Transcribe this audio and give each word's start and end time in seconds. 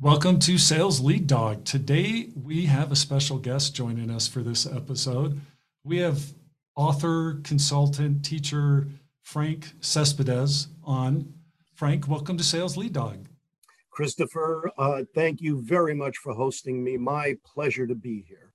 Welcome 0.00 0.38
to 0.40 0.58
Sales 0.58 1.00
Lead 1.00 1.26
Dog. 1.26 1.64
Today 1.64 2.28
we 2.40 2.66
have 2.66 2.92
a 2.92 2.96
special 2.96 3.36
guest 3.36 3.74
joining 3.74 4.12
us 4.12 4.28
for 4.28 4.44
this 4.44 4.64
episode. 4.64 5.40
We 5.82 5.98
have 5.98 6.34
author, 6.76 7.40
consultant, 7.42 8.24
teacher 8.24 8.86
Frank 9.22 9.72
Cespedes 9.80 10.68
on. 10.84 11.34
Frank, 11.74 12.06
welcome 12.06 12.36
to 12.36 12.44
Sales 12.44 12.76
Lead 12.76 12.92
Dog. 12.92 13.26
Christopher, 13.90 14.70
uh, 14.78 15.02
thank 15.16 15.40
you 15.40 15.60
very 15.62 15.96
much 15.96 16.16
for 16.18 16.32
hosting 16.32 16.84
me. 16.84 16.96
My 16.96 17.36
pleasure 17.44 17.88
to 17.88 17.96
be 17.96 18.24
here. 18.28 18.52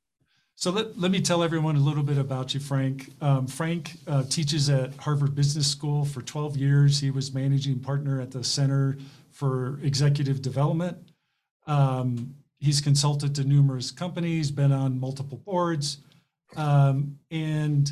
So 0.56 0.72
let, 0.72 0.98
let 0.98 1.12
me 1.12 1.20
tell 1.20 1.44
everyone 1.44 1.76
a 1.76 1.80
little 1.80 2.04
bit 2.04 2.18
about 2.18 2.54
you, 2.54 2.62
Frank. 2.62 3.10
Um, 3.20 3.48
Frank 3.48 3.98
uh, 4.08 4.24
teaches 4.30 4.70
at 4.70 4.96
Harvard 4.96 5.36
Business 5.36 5.68
School 5.68 6.06
for 6.06 6.22
12 6.22 6.56
years. 6.56 7.02
He 7.02 7.12
was 7.12 7.34
managing 7.34 7.82
partner 7.82 8.22
at 8.22 8.32
the 8.32 8.46
Center 8.46 8.98
for 9.30 9.82
Executive 9.84 10.42
Development 10.42 10.98
um, 11.68 12.36
he's 12.60 12.82
consulted 12.82 13.36
to 13.36 13.44
numerous 13.44 13.92
companies, 13.92 14.52
been 14.52 14.72
on 14.72 15.00
multiple 15.00 15.42
boards, 15.46 15.98
um, 16.56 17.18
and 17.32 17.92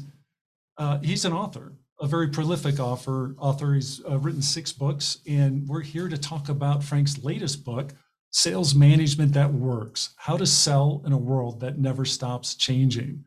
uh, 0.77 0.99
he's 0.99 1.25
an 1.25 1.33
author, 1.33 1.73
a 1.99 2.07
very 2.07 2.29
prolific 2.29 2.79
author. 2.79 3.35
Author. 3.37 3.73
He's 3.73 4.01
uh, 4.09 4.17
written 4.19 4.41
six 4.41 4.71
books, 4.71 5.19
and 5.27 5.67
we're 5.67 5.81
here 5.81 6.07
to 6.07 6.17
talk 6.17 6.49
about 6.49 6.83
Frank's 6.83 7.23
latest 7.23 7.63
book, 7.63 7.93
"Sales 8.31 8.73
Management 8.73 9.33
That 9.33 9.53
Works: 9.53 10.13
How 10.17 10.37
to 10.37 10.45
Sell 10.45 11.01
in 11.05 11.11
a 11.11 11.17
World 11.17 11.59
That 11.59 11.77
Never 11.77 12.05
Stops 12.05 12.55
Changing." 12.55 13.25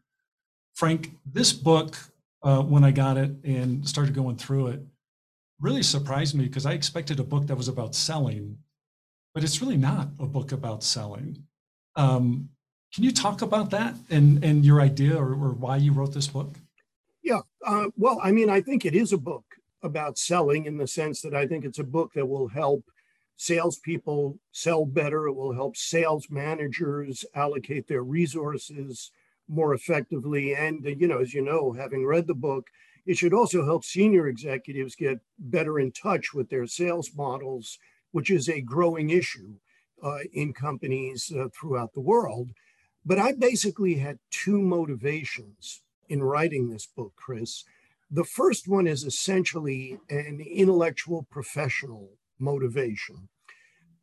Frank, 0.75 1.13
this 1.25 1.53
book, 1.53 1.97
uh, 2.43 2.63
when 2.63 2.85
I 2.85 2.91
got 2.91 3.17
it 3.17 3.31
and 3.45 3.89
started 3.89 4.15
going 4.15 4.37
through 4.37 4.69
it, 4.69 4.81
really 5.61 5.83
surprised 5.83 6.35
me 6.35 6.45
because 6.45 6.67
I 6.67 6.73
expected 6.73 7.21
a 7.21 7.25
book 7.25 7.47
that 7.47 7.57
was 7.57 7.69
about 7.69 7.95
selling 7.95 8.59
but 9.35 9.43
it's 9.43 9.61
really 9.61 9.77
not 9.77 10.09
a 10.21 10.27
book 10.27 10.53
about 10.53 10.83
selling. 10.85 11.45
Um, 11.97 12.49
can 12.95 13.03
you 13.03 13.11
talk 13.11 13.43
about 13.43 13.71
that 13.71 13.97
and, 14.09 14.43
and 14.45 14.65
your 14.65 14.81
idea 14.81 15.17
or, 15.17 15.33
or 15.33 15.53
why 15.53 15.77
you 15.77 15.93
wrote 15.93 16.15
this 16.15 16.29
book? 16.29 16.55
Yeah, 17.23 17.41
uh, 17.67 17.87
well, 17.97 18.21
I 18.23 18.31
mean, 18.31 18.49
I 18.49 18.61
think 18.61 18.85
it 18.85 18.95
is 18.95 19.13
a 19.13 19.19
book 19.19 19.45
about 19.83 20.17
selling 20.17 20.67
in 20.67 20.79
the 20.79 20.87
sense 20.87 21.21
that 21.23 21.35
I 21.35 21.47
think 21.47 21.65
it's 21.65 21.81
a 21.81 21.85
book 21.85 22.13
that 22.15 22.27
will 22.27 22.49
help 22.49 22.85
salespeople 23.37 24.39
sell 24.53 24.87
better. 24.87 25.27
It 25.27 25.35
will 25.35 25.53
help 25.53 25.77
sales 25.77 26.29
managers 26.31 27.25
allocate 27.35 27.89
their 27.89 28.05
resources 28.05 29.11
more 29.49 29.75
effectively. 29.75 30.55
And, 30.55 30.87
uh, 30.87 30.91
you 30.91 31.09
know, 31.09 31.19
as 31.19 31.35
you 31.35 31.43
know, 31.43 31.73
having 31.73 32.07
read 32.07 32.29
the 32.29 32.35
book, 32.35 32.69
it 33.07 33.17
should 33.17 33.35
also 33.35 33.65
help 33.65 33.85
senior 33.85 34.29
executives 34.29 34.95
get 34.95 35.21
better 35.39 35.79
in 35.79 35.93
touch 35.93 36.33
with 36.33 36.49
their 36.49 36.67
sales 36.67 37.11
models 37.15 37.79
which 38.15 38.31
is 38.31 38.49
a 38.49 38.61
growing 38.61 39.11
issue 39.11 39.55
uh, 40.01 40.19
in 40.33 40.53
companies 40.53 41.33
uh, 41.37 41.49
throughout 41.53 41.95
the 41.95 42.01
world. 42.01 42.51
But 43.05 43.19
I 43.19 43.33
basically 43.33 43.97
had 43.97 44.21
two 44.31 44.63
motivations 44.63 45.83
in 46.09 46.23
writing 46.23 46.69
this 46.69 46.87
book, 46.87 47.15
Chris. 47.17 47.65
The 48.09 48.23
first 48.23 48.69
one 48.69 48.87
is 48.87 49.03
essentially 49.03 49.99
an 50.09 50.41
intellectual 50.41 51.27
professional 51.29 52.11
motivation. 52.39 53.31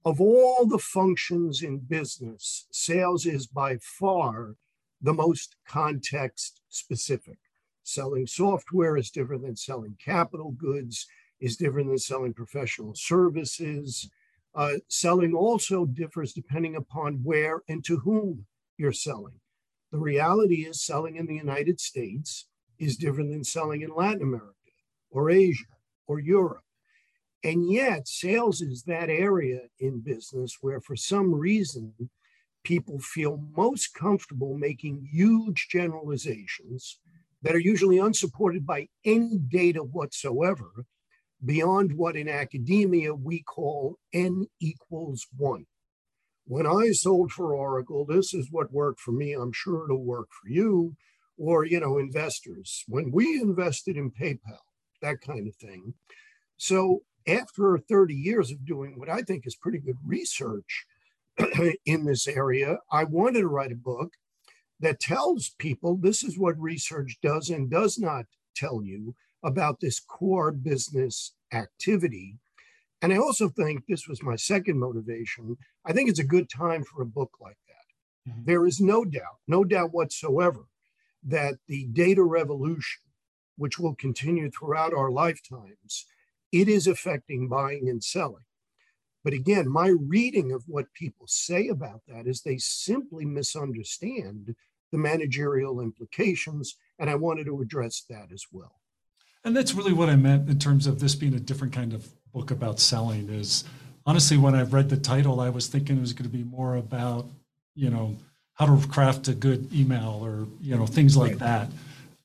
Of 0.04 0.20
all 0.20 0.66
the 0.66 0.78
functions 0.78 1.64
in 1.64 1.78
business, 1.78 2.66
sales 2.70 3.26
is 3.26 3.48
by 3.48 3.78
far 3.78 4.56
the 5.00 5.14
most 5.14 5.56
context 5.66 6.60
specific. 6.68 7.38
Selling 7.82 8.28
software 8.28 8.98
is 8.98 9.10
different 9.10 9.44
than 9.44 9.56
selling 9.56 9.96
capital 10.04 10.52
goods 10.52 11.08
is 11.42 11.58
different 11.58 11.90
than 11.90 11.98
selling 11.98 12.34
professional 12.34 12.94
services. 12.96 14.10
Uh, 14.54 14.74
selling 14.88 15.34
also 15.34 15.86
differs 15.86 16.34
depending 16.34 16.76
upon 16.76 17.16
where 17.24 17.64
and 17.68 17.84
to 17.84 17.98
whom 17.98 18.46
you're 18.78 18.92
selling. 18.92 19.40
The 19.92 19.98
reality 19.98 20.66
is, 20.66 20.82
selling 20.82 21.18
in 21.18 21.26
the 21.26 21.36
United 21.36 21.82
States 21.82 22.48
is 22.80 22.96
different 22.96 23.32
than 23.32 23.44
selling 23.44 23.82
in 23.82 23.94
Latin 23.94 24.22
America 24.22 24.54
or 25.10 25.30
Asia 25.30 25.66
or 26.08 26.20
Europe. 26.20 26.64
And 27.44 27.72
yet, 27.72 28.08
sales 28.08 28.62
is 28.62 28.84
that 28.84 29.10
area 29.10 29.62
in 29.80 30.02
business 30.02 30.58
where, 30.62 30.80
for 30.80 30.96
some 30.96 31.34
reason, 31.34 31.94
people 32.64 33.00
feel 33.00 33.44
most 33.56 33.94
comfortable 33.94 34.58
making 34.58 35.10
huge 35.12 35.68
generalizations 35.70 37.00
that 37.42 37.56
are 37.56 37.60
usually 37.60 37.98
unsupported 37.98 38.66
by 38.66 38.88
any 39.04 39.40
data 39.40 39.80
whatsoever 39.80 40.86
beyond 41.44 41.98
what 41.98 42.16
in 42.16 42.30
academia 42.30 43.14
we 43.14 43.42
call 43.42 43.98
n 44.14 44.48
equals 44.60 45.28
one. 45.36 45.66
When 46.46 46.68
I 46.68 46.92
sold 46.92 47.32
for 47.32 47.56
Oracle, 47.56 48.06
this 48.06 48.34
is 48.34 48.52
what 48.52 48.74
worked 48.74 49.00
for 49.00 49.12
me. 49.12 49.34
I'm 49.34 49.54
sure 49.54 49.86
it'll 49.86 50.04
work 50.04 50.30
for 50.32 50.50
you. 50.50 50.96
Or, 51.38 51.66
you 51.66 51.80
know, 51.80 51.98
investors. 51.98 52.84
When 52.88 53.12
we 53.12 53.40
invested 53.42 53.98
in 53.98 54.12
PayPal, 54.12 54.60
that 55.02 55.22
kind 55.22 55.48
of 55.48 55.56
thing. 55.56 55.96
So 56.58 57.02
after 57.28 57.78
30 57.78 58.14
years 58.14 58.52
of 58.52 58.66
doing 58.66 59.00
what 59.00 59.10
I 59.10 59.22
think 59.22 59.48
is 59.48 59.56
pretty 59.56 59.80
good 59.80 59.98
research 60.06 60.86
in 61.86 62.06
this 62.06 62.28
area, 62.28 62.78
I 62.92 63.06
wanted 63.06 63.40
to 63.40 63.48
write 63.48 63.72
a 63.72 63.76
book 63.76 64.14
that 64.80 65.00
tells 65.00 65.52
people 65.58 65.96
this 65.96 66.24
is 66.24 66.38
what 66.38 66.60
research 66.60 67.18
does 67.22 67.50
and 67.50 67.70
does 67.70 67.98
not 67.98 68.26
tell 68.56 68.84
you 68.84 69.16
about 69.44 69.80
this 69.80 70.00
core 70.00 70.52
business 70.52 71.34
activity. 71.54 72.38
And 73.02 73.12
I 73.12 73.18
also 73.18 73.50
think 73.50 73.86
this 73.88 74.08
was 74.08 74.22
my 74.22 74.36
second 74.36 74.80
motivation. 74.80 75.58
I 75.86 75.94
think 75.94 76.10
it's 76.10 76.20
a 76.20 76.24
good 76.24 76.50
time 76.50 76.84
for 76.84 77.02
a 77.02 77.08
book 77.08 77.32
like 77.42 77.58
that. 77.68 78.32
Mm-hmm. 78.32 78.46
There 78.46 78.68
is 78.68 78.80
no 78.80 79.04
doubt, 79.04 79.40
no 79.48 79.64
doubt 79.64 79.94
whatsoever, 79.94 80.66
that 81.24 81.56
the 81.68 81.86
data 81.86 82.24
revolution, 82.24 83.02
which 83.58 83.80
will 83.80 83.96
continue 83.96 84.52
throughout 84.52 84.94
our 84.94 85.12
lifetimes, 85.12 86.06
it 86.52 86.68
is 86.68 86.88
affecting 86.88 87.48
buying 87.48 87.90
and 87.90 88.04
selling. 88.04 88.44
But 89.24 89.34
again, 89.34 89.70
my 89.70 89.88
reading 89.88 90.52
of 90.52 90.64
what 90.68 90.94
people 90.94 91.28
say 91.28 91.68
about 91.68 92.02
that 92.08 92.28
is 92.28 92.42
they 92.42 92.58
simply 92.58 93.26
misunderstand 93.26 94.56
the 94.92 94.98
managerial 94.98 95.80
implications. 95.80 96.76
And 97.00 97.10
I 97.10 97.16
wanted 97.16 97.46
to 97.46 97.62
address 97.62 98.04
that 98.10 98.32
as 98.34 98.46
well. 98.52 98.81
And 99.44 99.56
that's 99.56 99.74
really 99.74 99.94
what 99.94 100.10
I 100.10 100.16
meant 100.16 100.50
in 100.50 100.60
terms 100.60 100.88
of 100.88 101.00
this 101.00 101.16
being 101.16 101.34
a 101.34 101.40
different 101.40 101.74
kind 101.74 101.94
of 101.94 102.08
book 102.32 102.52
about 102.52 102.80
selling 102.80 103.30
is 103.30 103.64
honestly 104.06 104.38
when 104.38 104.56
I 104.56 104.64
read 104.64 104.90
the 104.90 104.98
title, 104.98 105.40
I 105.40 105.50
was 105.50 105.68
thinking 105.68 105.98
it 105.98 106.02
was 106.02 106.14
going 106.14 106.30
to 106.30 106.36
be 106.36 106.44
more 106.44 106.76
about, 106.76 107.26
you 107.76 107.90
know, 107.90 108.16
how 108.54 108.66
to 108.66 108.88
craft 108.88 109.28
a 109.28 109.34
good 109.34 109.74
email 109.74 110.20
or, 110.24 110.48
you 110.62 110.76
know, 110.76 110.86
things 110.86 111.18
like 111.18 111.32
right. 111.32 111.40
that. 111.40 111.70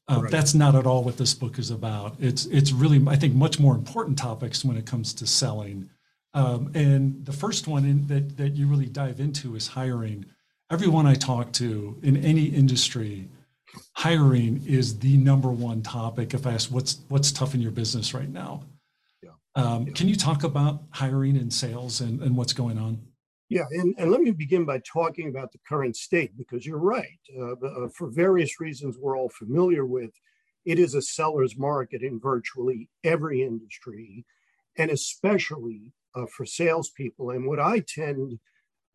Uh, 0.09 0.21
right. 0.23 0.31
That's 0.31 0.55
not 0.55 0.75
at 0.75 0.87
all 0.87 1.03
what 1.03 1.17
this 1.17 1.35
book 1.35 1.59
is 1.59 1.71
about. 1.71 2.15
It's 2.21 2.47
it's 2.47 2.71
really 2.71 3.03
I 3.09 3.17
think 3.17 3.35
much 3.35 3.59
more 3.59 3.75
important 3.75 4.17
topics 4.19 4.65
when 4.65 4.77
it 4.77 4.87
comes 4.87 5.13
to 5.15 5.27
selling. 5.27 5.91
Um, 6.33 6.71
and 6.75 7.25
the 7.25 7.33
first 7.33 7.67
one 7.67 7.85
in, 7.85 8.07
that 8.07 8.37
that 8.37 8.55
you 8.55 8.69
really 8.69 8.87
dive 8.87 9.19
into 9.19 9.57
is 9.57 9.69
hiring. 9.69 10.27
Everyone 10.71 11.07
I 11.07 11.15
talk 11.15 11.53
to 11.55 11.99
in 12.03 12.17
any 12.17 12.45
industry 12.45 13.29
hiring 13.95 14.63
is 14.67 14.99
the 14.99 15.17
number 15.17 15.49
one 15.49 15.83
topic. 15.83 16.35
If 16.35 16.47
I 16.47 16.53
ask 16.53 16.71
what's 16.71 17.01
what's 17.09 17.33
tough 17.33 17.55
in 17.55 17.61
your 17.61 17.71
business 17.71 18.15
right 18.15 18.29
now, 18.29 18.63
yeah. 19.23 19.31
Um, 19.55 19.87
yeah. 19.87 19.93
can 19.93 20.09
you 20.09 20.17
talk 20.17 20.45
about 20.45 20.83
hiring 20.91 21.37
and 21.37 21.53
sales 21.53 22.01
and, 22.01 22.21
and 22.23 22.37
what's 22.37 22.53
going 22.53 22.79
on? 22.79 23.01
Yeah, 23.49 23.65
and, 23.71 23.95
and 23.99 24.11
let 24.11 24.21
me 24.21 24.33
begin 24.33 24.65
by 24.65 24.81
talking 24.81 25.29
about 25.29 25.53
the 25.53 25.61
current 25.69 25.97
state 25.97 26.37
because 26.37 26.67
you're 26.67 26.79
right. 26.79 27.21
Uh, 27.39 27.53
uh, 27.53 27.89
for 27.95 28.09
various 28.11 28.61
reasons 28.61 28.97
we're 28.99 29.17
all 29.17 29.29
familiar 29.29 29.87
with, 29.87 30.11
it 30.65 30.81
is 30.81 30.95
a 30.95 31.03
seller's 31.03 31.57
market 31.57 32.03
in 32.03 32.19
virtually 32.19 32.89
every 33.05 33.43
industry, 33.43 34.25
and 34.77 34.91
especially 34.91 35.93
uh, 36.17 36.27
for 36.27 36.45
salespeople. 36.45 37.31
And 37.31 37.47
what 37.47 37.61
I 37.61 37.85
tend 37.87 38.41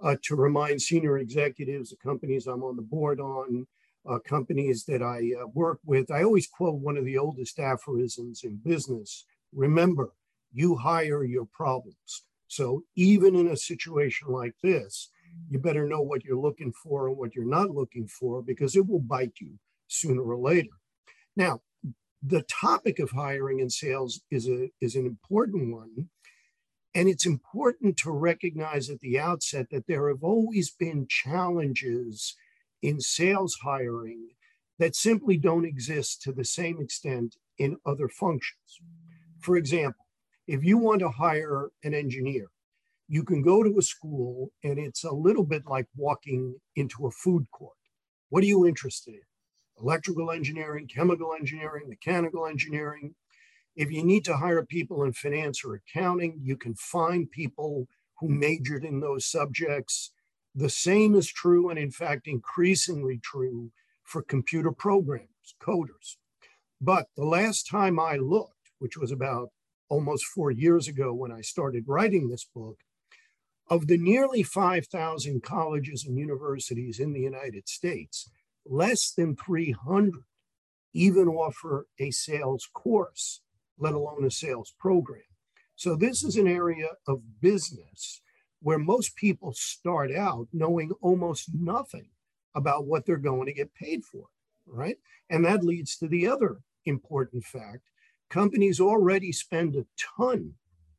uh, 0.04 0.18
to 0.24 0.36
remind 0.36 0.82
senior 0.82 1.18
executives, 1.18 1.92
the 1.92 1.96
companies 1.98 2.46
I'm 2.46 2.64
on 2.64 2.76
the 2.76 2.82
board 2.82 3.22
on, 3.22 3.68
uh, 4.10 4.20
companies 4.20 4.86
that 4.86 5.02
I 5.02 5.32
uh, 5.40 5.48
work 5.54 5.80
with, 5.86 6.12
I 6.12 6.24
always 6.24 6.48
quote 6.48 6.80
one 6.80 6.98
of 6.98 7.06
the 7.06 7.18
oldest 7.18 7.60
aphorisms 7.60 8.44
in 8.44 8.58
business 8.64 9.26
remember, 9.54 10.14
you 10.54 10.76
hire 10.76 11.24
your 11.24 11.46
problems. 11.46 12.24
So 12.48 12.84
even 12.96 13.36
in 13.36 13.48
a 13.48 13.58
situation 13.58 14.30
like 14.30 14.54
this, 14.64 15.10
you 15.50 15.60
better 15.60 15.88
know 15.88 16.02
what 16.02 16.24
you're 16.24 16.38
looking 16.38 16.74
for 16.84 17.08
and 17.08 17.18
what 17.18 17.36
you're 17.36 17.46
not 17.46 17.70
looking 17.70 18.08
for 18.08 18.42
because 18.42 18.76
it 18.76 18.88
will 18.88 19.00
bite 19.00 19.34
you 19.40 19.60
sooner 19.88 20.24
or 20.24 20.38
later. 20.38 20.70
Now, 21.36 21.62
the 22.22 22.44
topic 22.44 23.00
of 23.00 23.12
hiring 23.12 23.62
and 23.62 23.72
sales 23.72 24.22
is 24.30 24.48
a 24.48 24.70
is 24.80 24.96
an 24.96 25.06
important 25.06 25.74
one 25.74 26.10
and 26.94 27.08
it's 27.08 27.26
important 27.26 27.98
to 27.98 28.12
recognize 28.12 28.90
at 28.90 29.00
the 29.00 29.18
outset 29.18 29.68
that 29.72 29.88
there 29.88 30.10
have 30.10 30.24
always 30.24 30.70
been 30.70 31.08
challenges 31.10 32.36
in 32.82 33.00
sales 33.00 33.60
hiring 33.64 34.30
that 34.80 34.96
simply 34.96 35.38
don't 35.38 35.66
exist 35.66 36.22
to 36.24 36.32
the 36.32 36.46
same 36.46 36.82
extent 36.82 37.36
in 37.58 37.78
other 37.86 38.08
functions. 38.08 38.80
For 39.40 39.56
example, 39.56 40.06
if 40.48 40.64
you 40.64 40.78
want 40.78 41.00
to 41.02 41.10
hire 41.10 41.70
an 41.84 41.94
engineer, 41.94 42.48
you 43.08 43.24
can 43.24 43.42
go 43.42 43.62
to 43.62 43.78
a 43.78 43.82
school 43.82 44.52
and 44.64 44.80
it's 44.80 45.04
a 45.04 45.12
little 45.12 45.44
bit 45.44 45.64
like 45.68 45.88
walking 45.96 46.56
into 46.76 47.06
a 47.06 47.12
food 47.12 47.46
court. 47.52 47.76
What 48.30 48.44
are 48.44 48.48
you 48.48 48.66
interested 48.66 49.14
in? 49.14 49.22
Electrical 49.80 50.32
engineering, 50.32 50.88
chemical 50.88 51.34
engineering, 51.38 51.90
mechanical 51.90 52.48
engineering. 52.48 53.16
If 53.76 53.92
you 53.92 54.04
need 54.04 54.26
to 54.26 54.38
hire 54.38 54.66
people 54.66 55.04
in 55.04 55.14
finance 55.14 55.64
or 55.64 55.76
accounting, 55.76 56.40
you 56.42 56.56
can 56.56 56.76
find 56.76 57.30
people 57.30 57.88
who 58.20 58.30
majored 58.30 58.86
in 58.86 59.00
those 59.00 59.26
subjects. 59.26 60.12
The 60.54 60.70
same 60.70 61.16
is 61.16 61.28
true, 61.28 61.70
and 61.70 61.80
in 61.80 61.92
fact, 61.92 62.28
increasingly 62.28 63.20
true 63.20 63.72
for 64.04 64.22
computer 64.22 64.72
programmers, 64.72 65.56
coders. 65.62 66.18
But 66.82 67.08
the 67.16 67.26
last 67.26 67.68
time 67.70 68.00
I 68.00 68.18
looked, 68.18 68.72
which 68.80 68.98
was 68.98 69.12
about 69.12 69.50
almost 69.88 70.26
four 70.26 70.52
years 70.52 70.88
ago 70.88 71.14
when 71.14 71.32
I 71.32 71.42
started 71.42 71.88
writing 71.88 72.28
this 72.28 72.44
book, 72.44 72.80
of 73.70 73.88
the 73.88 73.98
nearly 73.98 74.44
5,000 74.44 75.42
colleges 75.44 76.06
and 76.06 76.18
universities 76.18 77.00
in 77.00 77.14
the 77.14 77.22
United 77.22 77.70
States, 77.70 78.30
less 78.66 79.12
than 79.12 79.36
300 79.36 80.24
even 80.94 81.28
offer 81.28 81.88
a 82.00 82.12
sales 82.12 82.68
course, 82.74 83.42
let 83.80 83.94
alone 83.94 84.26
a 84.26 84.32
sales 84.32 84.74
program. 84.78 85.22
So, 85.76 85.96
this 85.96 86.24
is 86.24 86.36
an 86.36 86.48
area 86.48 86.90
of 87.08 87.40
business 87.40 88.22
where 88.62 88.80
most 88.80 89.16
people 89.16 89.54
start 89.54 90.12
out 90.12 90.48
knowing 90.54 90.92
almost 91.02 91.50
nothing 91.54 92.08
about 92.56 92.86
what 92.86 93.06
they're 93.06 93.18
going 93.18 93.46
to 93.46 93.54
get 93.54 93.74
paid 93.74 94.04
for, 94.04 94.26
right? 94.66 94.98
And 95.30 95.46
that 95.46 95.64
leads 95.64 95.98
to 95.98 96.08
the 96.08 96.28
other 96.28 96.60
important 96.86 97.44
fact 97.44 97.84
companies 98.30 98.80
already 98.80 99.32
spend 99.32 99.76
a 99.76 99.86
ton 100.18 100.54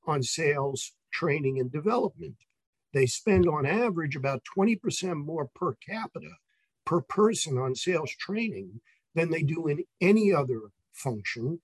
on 0.07 0.23
sales, 0.23 0.93
training, 1.13 1.59
and 1.59 1.73
development 1.73 2.37
they 2.93 3.07
spend 3.07 3.49
on 3.49 3.65
average 3.67 4.17
about 4.17 4.43
20% 4.57 5.25
more 5.25 5.49
per 5.55 5.75
capita 5.75 6.37
per 6.85 7.01
person 7.01 7.59
on 7.59 7.75
sales 7.75 8.11
training 8.19 8.81
than 9.15 9.31
they 9.31 9.43
do 9.43 9.67
in 9.67 9.85
any 10.01 10.33
other 10.33 10.61
function. 10.93 11.61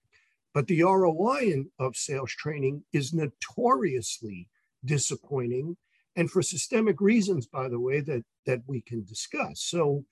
But 0.55 0.67
the 0.67 0.83
ROI 0.83 1.41
in, 1.53 1.71
of 1.79 1.97
sales 1.97 2.33
training 2.33 2.85
is 2.93 3.12
notoriously 3.12 4.49
disappointing, 4.85 5.77
and 6.19 6.29
for 6.29 6.43
systemic 6.43 7.00
reasons, 7.00 7.47
by 7.47 7.69
the 7.69 7.79
way, 7.79 8.00
that, 8.00 8.25
that 8.44 8.62
we 8.67 8.81
can 8.81 9.05
discuss. 9.05 9.61
So, 9.61 10.05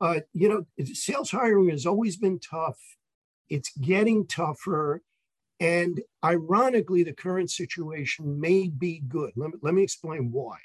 uh, 0.00 0.20
you 0.32 0.48
know, 0.48 0.84
sales 0.84 1.32
hiring 1.32 1.68
has 1.70 1.84
always 1.84 2.16
been 2.16 2.38
tough. 2.38 2.78
It's 3.50 3.76
getting 3.76 4.28
tougher. 4.28 5.02
And 5.58 6.00
ironically, 6.24 7.02
the 7.02 7.12
current 7.12 7.50
situation 7.50 8.40
may 8.40 8.68
be 8.68 9.02
good. 9.08 9.32
Let 9.34 9.50
me, 9.50 9.58
let 9.60 9.74
me 9.74 9.82
explain 9.82 10.30
why. 10.30 10.58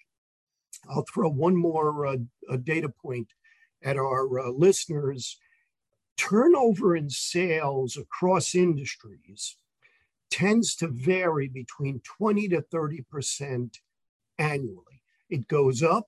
I'll 0.88 1.06
throw 1.12 1.30
one 1.30 1.56
more 1.56 2.06
uh, 2.06 2.18
data 2.64 2.90
point 2.90 3.30
at 3.84 3.98
our 3.98 4.40
uh, 4.40 4.52
listeners. 4.52 5.40
Turnover 6.18 6.96
in 6.96 7.10
sales 7.10 7.98
across 7.98 8.54
industries 8.54 9.58
tends 10.30 10.76
to 10.76 10.88
vary 10.88 11.48
between 11.48 12.00
20 12.20 12.50
to 12.50 12.62
30% 12.72 13.80
annually. 14.38 15.02
It 15.30 15.48
goes 15.48 15.82
up 15.82 16.08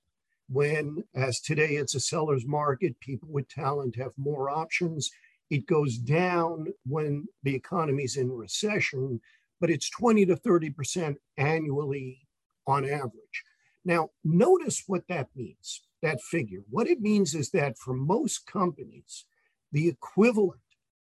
when, 0.49 1.03
as 1.15 1.39
today 1.39 1.75
it's 1.75 1.95
a 1.95 1.99
seller's 1.99 2.45
market, 2.45 2.99
people 2.99 3.29
with 3.31 3.49
talent 3.49 3.95
have 3.95 4.11
more 4.17 4.49
options. 4.49 5.09
It 5.49 5.65
goes 5.65 5.97
down 5.97 6.67
when 6.85 7.27
the 7.43 7.55
economy's 7.55 8.17
in 8.17 8.31
recession, 8.31 9.21
but 9.59 9.69
it's 9.69 9.89
20 9.89 10.25
to 10.27 10.35
30% 10.35 11.15
annually 11.37 12.27
on 12.67 12.85
average. 12.85 13.43
Now, 13.83 14.09
notice 14.23 14.83
what 14.87 15.07
that 15.09 15.29
means, 15.35 15.81
that 16.01 16.21
figure. 16.21 16.61
What 16.69 16.87
it 16.87 17.01
means 17.01 17.35
is 17.35 17.51
that 17.51 17.77
for 17.77 17.93
most 17.93 18.47
companies, 18.47 19.25
the 19.71 19.87
equivalent 19.87 20.61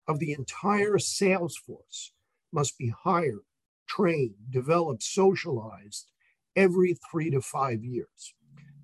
of 0.07 0.19
the 0.19 0.33
entire 0.33 0.99
sales 0.99 1.57
force 1.57 2.11
must 2.51 2.77
be 2.77 2.93
hired, 3.03 3.45
trained, 3.87 4.35
developed, 4.49 5.03
socialized 5.03 6.11
every 6.55 6.97
three 7.09 7.29
to 7.31 7.41
five 7.41 7.83
years. 7.83 8.33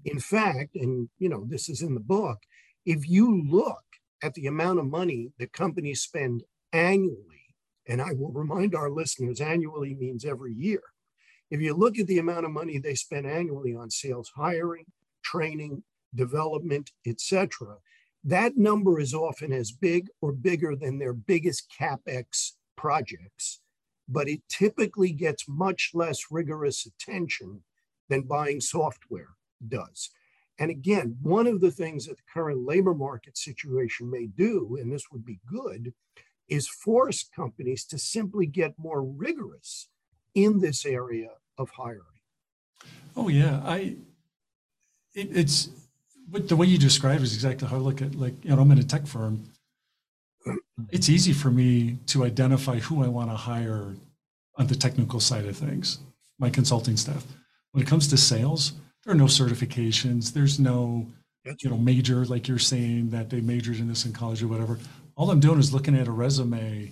In 0.06 0.19
fact, 0.19 0.75
and 0.75 1.09
you 1.19 1.29
know, 1.29 1.45
this 1.47 1.69
is 1.69 1.81
in 1.81 1.94
the 1.94 2.00
book, 2.00 2.39
if 2.85 3.07
you 3.07 3.44
look 3.47 3.83
at 4.23 4.33
the 4.33 4.47
amount 4.47 4.79
of 4.79 4.85
money 4.85 5.31
that 5.39 5.53
companies 5.53 6.01
spend 6.01 6.44
annually, 6.73 7.56
and 7.88 8.01
I 8.01 8.13
will 8.13 8.31
remind 8.31 8.75
our 8.75 8.89
listeners, 8.89 9.41
annually 9.41 9.95
means 9.95 10.25
every 10.25 10.53
year. 10.53 10.81
If 11.50 11.59
you 11.62 11.73
look 11.73 12.00
at 12.00 12.07
the 12.07 12.19
amount 12.19 12.45
of 12.45 12.51
money 12.51 12.77
they 12.77 12.95
spend 12.95 13.27
annually 13.27 13.75
on 13.75 13.89
sales 13.89 14.31
hiring, 14.35 14.85
training, 15.23 15.83
development, 16.15 16.91
etc., 17.06 17.77
that 18.23 18.56
number 18.56 19.00
is 19.00 19.13
often 19.13 19.51
as 19.51 19.71
big 19.71 20.07
or 20.21 20.31
bigger 20.31 20.75
than 20.75 21.00
their 21.00 21.13
biggest 21.13 21.73
capex 21.79 22.51
projects, 22.77 23.62
but 24.07 24.27
it 24.27 24.42
typically 24.50 25.12
gets 25.12 25.48
much 25.48 25.92
less 25.94 26.25
rigorous 26.31 26.86
attention 26.86 27.63
than 28.09 28.21
buying 28.21 28.59
software 28.59 29.36
does. 29.68 30.09
And 30.59 30.69
again, 30.69 31.18
one 31.21 31.48
of 31.48 31.62
the 31.62 31.71
things 31.71 32.06
that 32.06 32.18
the 32.18 32.24
current 32.31 32.65
labor 32.65 32.94
market 32.94 33.38
situation 33.38 34.12
may 34.12 34.27
do, 34.27 34.77
and 34.80 34.92
this 34.92 35.06
would 35.12 35.25
be 35.25 35.39
good, 35.50 35.94
is 36.48 36.68
force 36.68 37.24
companies 37.24 37.86
to 37.86 37.98
simply 37.98 38.45
get 38.45 38.74
more 38.77 39.03
rigorous 39.03 39.88
in 40.36 40.59
this 40.59 40.86
area 40.86 41.30
of 41.57 41.71
hiring. 41.71 42.19
Oh 43.15 43.30
yeah, 43.30 43.62
I. 43.63 43.95
It, 45.13 45.30
it's 45.36 45.69
the 46.30 46.56
way 46.56 46.68
you 46.68 46.77
describe 46.77 47.21
is 47.21 47.33
exactly 47.33 47.68
how 47.68 47.75
I 47.77 47.80
look 47.80 48.01
at 48.01 48.15
like 48.15 48.33
you 48.44 48.56
know 48.56 48.62
I'm 48.62 48.71
in 48.71 48.77
a 48.77 48.83
tech 48.83 49.07
firm. 49.07 49.44
It's 50.90 51.09
easy 51.09 51.33
for 51.33 51.52
me 51.52 51.97
to 52.07 52.23
identify 52.23 52.80
who 52.80 53.04
I 53.04 53.07
want 53.07 53.30
to 53.30 53.35
hire 53.35 53.95
on 54.57 54.68
the 54.68 54.76
technical 54.76 55.19
side 55.19 55.45
of 55.45 55.56
things, 55.56 56.00
my 56.40 56.50
consulting 56.50 56.97
staff. 56.97 57.26
When 57.71 57.83
it 57.83 57.88
comes 57.88 58.07
to 58.09 58.18
sales, 58.18 58.73
there 59.04 59.14
are 59.14 59.18
no 59.18 59.26
certifications. 59.26 60.33
There's 60.33 60.59
no 60.59 61.07
you 61.59 61.69
know 61.69 61.78
major 61.78 62.26
like 62.26 62.47
you're 62.47 62.59
saying 62.59 63.09
that 63.09 63.30
they 63.30 63.42
majored 63.42 63.78
in 63.78 63.88
this 63.88 64.06
in 64.06 64.14
college 64.14 64.44
or 64.44 64.47
whatever. 64.47 64.80
All 65.16 65.31
I'm 65.31 65.40
doing 65.40 65.59
is 65.59 65.73
looking 65.73 65.97
at 65.97 66.07
a 66.07 66.11
resume, 66.11 66.92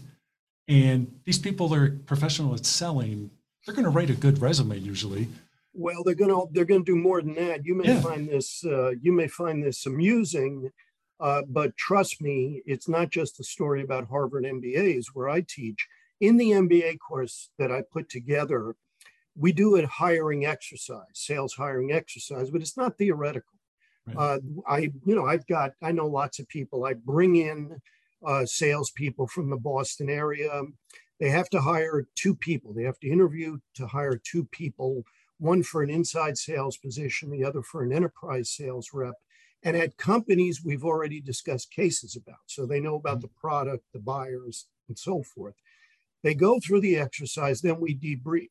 and 0.67 1.19
these 1.25 1.39
people 1.39 1.73
are 1.73 1.91
professional 1.91 2.53
at 2.53 2.65
selling 2.65 3.31
they're 3.65 3.75
going 3.75 3.85
to 3.85 3.91
write 3.91 4.09
a 4.09 4.15
good 4.15 4.41
resume 4.41 4.77
usually. 4.77 5.27
Well, 5.73 6.03
they're 6.03 6.15
going 6.15 6.31
to 6.31 6.47
they're 6.51 6.65
going 6.65 6.83
to 6.83 6.91
do 6.91 6.97
more 6.97 7.21
than 7.21 7.35
that. 7.35 7.65
You 7.65 7.75
may 7.75 7.93
yeah. 7.93 8.01
find 8.01 8.27
this 8.27 8.63
uh, 8.65 8.91
you 9.01 9.11
may 9.11 9.27
find 9.27 9.63
this 9.63 9.85
amusing, 9.85 10.71
uh, 11.19 11.43
but 11.47 11.75
trust 11.77 12.21
me, 12.21 12.61
it's 12.65 12.87
not 12.87 13.09
just 13.09 13.39
a 13.39 13.43
story 13.43 13.81
about 13.81 14.07
Harvard 14.09 14.45
MBAs 14.45 15.07
where 15.13 15.29
I 15.29 15.41
teach. 15.41 15.87
In 16.21 16.37
the 16.37 16.51
MBA 16.51 16.97
course 16.99 17.49
that 17.57 17.71
I 17.71 17.81
put 17.81 18.09
together, 18.09 18.75
we 19.37 19.53
do 19.53 19.77
a 19.77 19.87
hiring 19.87 20.45
exercise, 20.45 21.05
sales 21.13 21.53
hiring 21.53 21.91
exercise, 21.93 22.49
but 22.49 22.61
it's 22.61 22.75
not 22.75 22.97
theoretical. 22.97 23.53
Right. 24.05 24.17
Uh, 24.17 24.39
I, 24.67 24.77
you 25.05 25.15
know, 25.15 25.25
I've 25.25 25.47
got, 25.47 25.71
I 25.81 25.91
know 25.93 26.07
lots 26.07 26.39
of 26.39 26.47
people. 26.49 26.85
I 26.85 26.93
bring 26.93 27.37
in 27.37 27.79
uh, 28.25 28.45
salespeople 28.45 29.27
from 29.27 29.49
the 29.49 29.57
Boston 29.57 30.09
area 30.09 30.63
they 31.19 31.29
have 31.29 31.49
to 31.49 31.61
hire 31.61 32.07
two 32.15 32.33
people. 32.33 32.73
They 32.73 32.83
have 32.83 32.99
to 32.99 33.09
interview 33.09 33.57
to 33.75 33.87
hire 33.87 34.17
two 34.17 34.45
people, 34.45 35.03
one 35.37 35.63
for 35.63 35.83
an 35.83 35.89
inside 35.89 36.37
sales 36.37 36.77
position, 36.77 37.29
the 37.29 37.43
other 37.43 37.61
for 37.61 37.83
an 37.83 37.91
enterprise 37.91 38.49
sales 38.49 38.89
rep. 38.93 39.15
And 39.63 39.75
at 39.75 39.97
companies 39.97 40.63
we've 40.63 40.85
already 40.85 41.19
discussed 41.19 41.71
cases 41.71 42.15
about. 42.15 42.39
So 42.45 42.65
they 42.65 42.79
know 42.79 42.95
about 42.95 43.19
mm. 43.19 43.23
the 43.23 43.29
product, 43.39 43.83
the 43.93 43.99
buyers, 43.99 44.67
and 44.87 44.97
so 44.97 45.23
forth. 45.23 45.55
They 46.23 46.33
go 46.33 46.59
through 46.59 46.81
the 46.81 46.97
exercise, 46.97 47.61
then 47.61 47.79
we 47.79 47.95
debrief. 47.95 48.49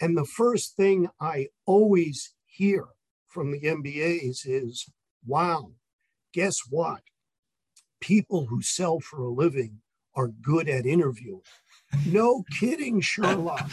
And 0.00 0.16
the 0.16 0.24
first 0.24 0.76
thing 0.76 1.08
I 1.20 1.48
always 1.66 2.34
hear 2.46 2.86
from 3.28 3.50
the 3.50 3.60
MBAs 3.60 4.42
is 4.44 4.86
wow, 5.26 5.70
guess 6.32 6.60
what? 6.68 7.02
People 8.00 8.46
who 8.46 8.60
sell 8.60 9.00
for 9.00 9.22
a 9.22 9.28
living 9.28 9.80
are 10.14 10.28
good 10.28 10.68
at 10.68 10.86
interviewing. 10.86 11.40
No 12.06 12.44
kidding, 12.58 13.00
Sherlock. 13.00 13.70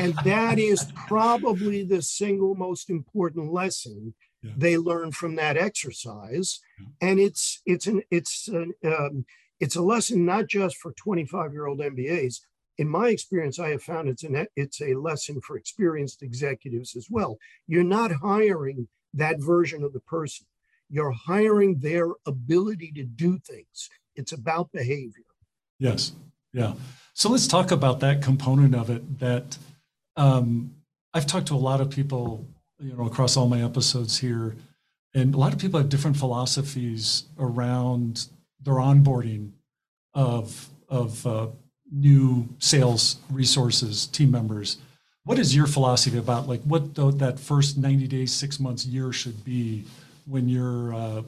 and 0.00 0.14
that 0.24 0.58
is 0.58 0.86
probably 1.06 1.84
the 1.84 2.02
single 2.02 2.54
most 2.54 2.90
important 2.90 3.52
lesson 3.52 4.14
yeah. 4.46 4.52
they 4.56 4.76
learn 4.76 5.12
from 5.12 5.36
that 5.36 5.56
exercise. 5.56 6.60
Yeah. 6.80 7.08
And 7.08 7.20
it's 7.20 7.60
it's 7.66 7.86
an 7.86 8.02
it's 8.10 8.48
an 8.48 8.74
um, 8.84 9.24
It's 9.60 9.76
a 9.76 9.82
lesson 9.82 10.24
not 10.24 10.46
just 10.48 10.76
for 10.76 10.92
25 10.92 11.52
year 11.52 11.66
old 11.66 11.80
MBAs. 11.80 12.40
In 12.78 12.88
my 12.88 13.08
experience, 13.08 13.58
I 13.58 13.70
have 13.70 13.82
found 13.82 14.08
it's, 14.08 14.22
an, 14.22 14.46
it's 14.54 14.82
a 14.82 14.94
lesson 14.94 15.40
for 15.40 15.56
experienced 15.56 16.22
executives 16.22 16.94
as 16.94 17.06
well. 17.08 17.38
You're 17.66 17.84
not 17.84 18.12
hiring 18.12 18.88
that 19.14 19.40
version 19.40 19.82
of 19.82 19.94
the 19.94 20.00
person, 20.00 20.46
you're 20.90 21.12
hiring 21.12 21.78
their 21.78 22.08
ability 22.26 22.92
to 22.96 23.04
do 23.04 23.38
things. 23.38 23.88
It's 24.14 24.32
about 24.32 24.72
behavior. 24.72 25.24
Yes. 25.78 26.12
Yeah. 26.52 26.74
So 27.14 27.30
let's 27.30 27.46
talk 27.46 27.70
about 27.70 28.00
that 28.00 28.22
component 28.22 28.74
of 28.74 28.90
it 28.90 29.18
that 29.20 29.56
um, 30.16 30.74
I've 31.14 31.26
talked 31.26 31.46
to 31.48 31.54
a 31.54 31.56
lot 31.56 31.80
of 31.80 31.88
people, 31.88 32.46
you 32.78 32.94
know, 32.94 33.06
across 33.06 33.36
all 33.36 33.48
my 33.48 33.62
episodes 33.62 34.18
here, 34.18 34.56
and 35.14 35.34
a 35.34 35.38
lot 35.38 35.52
of 35.52 35.58
people 35.58 35.80
have 35.80 35.88
different 35.88 36.16
philosophies 36.16 37.24
around 37.38 38.28
their 38.62 38.74
onboarding 38.74 39.52
of 40.14 40.68
of 40.88 41.26
uh, 41.26 41.48
new 41.90 42.48
sales 42.58 43.16
resources, 43.30 44.06
team 44.06 44.30
members. 44.30 44.78
What 45.24 45.38
is 45.38 45.56
your 45.56 45.66
philosophy 45.66 46.18
about 46.18 46.46
like 46.46 46.62
what 46.62 46.94
the, 46.94 47.10
that 47.12 47.40
first 47.40 47.78
90 47.78 48.06
days, 48.06 48.32
six 48.32 48.60
months, 48.60 48.86
year 48.86 49.12
should 49.12 49.44
be 49.44 49.84
when 50.26 50.48
you're 50.48 50.94
uh, 50.94 51.22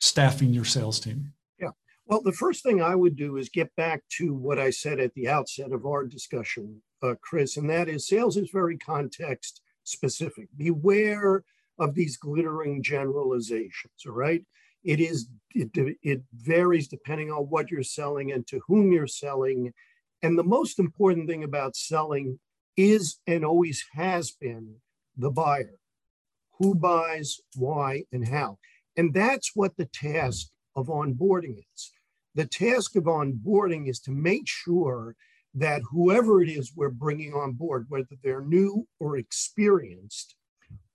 staffing 0.00 0.52
your 0.52 0.64
sales 0.64 1.00
team? 1.00 1.32
Yeah. 1.58 1.70
Well, 2.06 2.20
the 2.20 2.32
first 2.32 2.62
thing 2.62 2.82
I 2.82 2.94
would 2.94 3.16
do 3.16 3.36
is 3.36 3.48
get 3.48 3.74
back 3.76 4.02
to 4.18 4.34
what 4.34 4.58
I 4.58 4.70
said 4.70 5.00
at 5.00 5.14
the 5.14 5.28
outset 5.28 5.72
of 5.72 5.86
our 5.86 6.04
discussion, 6.04 6.82
uh, 7.02 7.14
Chris, 7.22 7.56
and 7.56 7.70
that 7.70 7.88
is 7.88 8.06
sales 8.06 8.36
is 8.36 8.50
very 8.50 8.76
context 8.76 9.62
specific. 9.84 10.48
Beware 10.56 11.44
of 11.78 11.94
these 11.94 12.16
glittering 12.16 12.82
generalizations, 12.82 13.92
all 14.06 14.12
right? 14.12 14.44
It 14.84 15.00
is 15.00 15.28
it, 15.54 15.70
it 16.02 16.22
varies 16.34 16.88
depending 16.88 17.30
on 17.30 17.44
what 17.44 17.70
you're 17.70 17.82
selling 17.82 18.32
and 18.32 18.46
to 18.48 18.60
whom 18.66 18.92
you're 18.92 19.06
selling. 19.06 19.72
And 20.22 20.38
the 20.38 20.44
most 20.44 20.78
important 20.78 21.28
thing 21.28 21.44
about 21.44 21.76
selling 21.76 22.38
is 22.76 23.20
and 23.26 23.44
always 23.44 23.84
has 23.92 24.30
been 24.32 24.76
the 25.16 25.30
buyer. 25.30 25.78
Who 26.58 26.74
buys, 26.74 27.40
why, 27.54 28.04
and 28.12 28.26
how. 28.26 28.58
And 28.96 29.12
that's 29.14 29.52
what 29.54 29.76
the 29.76 29.86
task 29.86 30.48
of 30.76 30.86
onboarding 30.86 31.58
is. 31.74 31.92
The 32.34 32.46
task 32.46 32.96
of 32.96 33.04
onboarding 33.04 33.88
is 33.88 34.00
to 34.00 34.10
make 34.10 34.46
sure 34.46 35.16
that 35.54 35.82
whoever 35.90 36.42
it 36.42 36.48
is 36.48 36.72
we're 36.74 36.88
bringing 36.88 37.34
on 37.34 37.52
board, 37.52 37.86
whether 37.88 38.16
they're 38.22 38.40
new 38.40 38.86
or 38.98 39.16
experienced, 39.16 40.34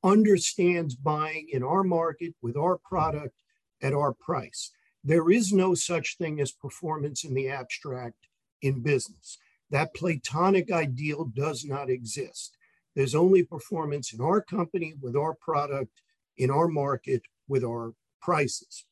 understands 0.03 0.95
buying 0.95 1.47
in 1.51 1.63
our 1.63 1.83
market 1.83 2.33
with 2.41 2.55
our 2.57 2.77
product 2.77 3.35
at 3.81 3.93
our 3.93 4.13
price. 4.13 4.71
There 5.03 5.29
is 5.29 5.53
no 5.53 5.75
such 5.75 6.17
thing 6.17 6.41
as 6.41 6.51
performance 6.51 7.23
in 7.23 7.33
the 7.33 7.49
abstract 7.49 8.27
in 8.61 8.81
business. 8.81 9.37
That 9.69 9.93
platonic 9.93 10.71
ideal 10.71 11.25
does 11.25 11.65
not 11.65 11.89
exist. 11.89 12.57
There's 12.95 13.15
only 13.15 13.43
performance 13.43 14.11
in 14.11 14.21
our 14.21 14.41
company 14.41 14.95
with 14.99 15.15
our 15.15 15.35
product, 15.35 16.01
in 16.37 16.49
our 16.49 16.67
market 16.67 17.21
with 17.47 17.63
our 17.63 17.93
prices. 18.21 18.85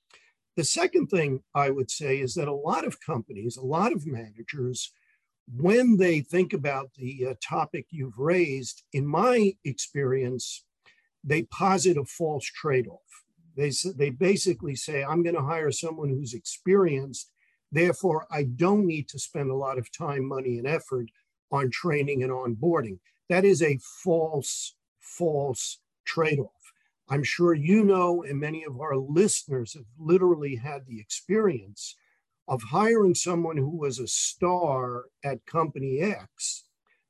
The 0.55 0.63
second 0.63 1.07
thing 1.07 1.41
I 1.53 1.69
would 1.69 1.89
say 1.91 2.19
is 2.19 2.35
that 2.35 2.47
a 2.47 2.53
lot 2.53 2.85
of 2.85 3.01
companies, 3.01 3.57
a 3.57 3.65
lot 3.65 3.91
of 3.91 4.05
managers, 4.05 4.91
when 5.53 5.97
they 5.97 6.21
think 6.21 6.53
about 6.53 6.93
the 6.95 7.27
uh, 7.29 7.33
topic 7.41 7.87
you've 7.89 8.17
raised, 8.17 8.83
in 8.91 9.05
my 9.05 9.53
experience, 9.63 10.63
they 11.23 11.43
posit 11.43 11.97
a 11.97 12.05
false 12.05 12.45
trade 12.45 12.87
off. 12.87 13.23
They, 13.55 13.71
they 13.95 14.09
basically 14.09 14.75
say, 14.75 15.03
I'm 15.03 15.23
going 15.23 15.35
to 15.35 15.41
hire 15.41 15.71
someone 15.71 16.09
who's 16.09 16.33
experienced. 16.33 17.31
Therefore, 17.71 18.27
I 18.31 18.43
don't 18.43 18.85
need 18.85 19.07
to 19.09 19.19
spend 19.19 19.49
a 19.49 19.55
lot 19.55 19.77
of 19.77 19.91
time, 19.91 20.27
money, 20.27 20.57
and 20.57 20.67
effort 20.67 21.07
on 21.51 21.69
training 21.69 22.21
and 22.23 22.31
onboarding. 22.31 22.99
That 23.29 23.45
is 23.45 23.61
a 23.61 23.79
false, 24.03 24.75
false 24.99 25.79
trade 26.05 26.39
off. 26.39 26.51
I'm 27.07 27.23
sure 27.23 27.53
you 27.53 27.83
know, 27.83 28.23
and 28.23 28.39
many 28.39 28.63
of 28.63 28.79
our 28.79 28.97
listeners 28.97 29.73
have 29.75 29.85
literally 29.97 30.55
had 30.55 30.87
the 30.87 30.99
experience 30.99 31.95
of 32.47 32.61
hiring 32.61 33.15
someone 33.15 33.57
who 33.57 33.75
was 33.75 33.99
a 33.99 34.07
star 34.07 35.05
at 35.23 35.45
company 35.45 35.99
X. 35.99 36.63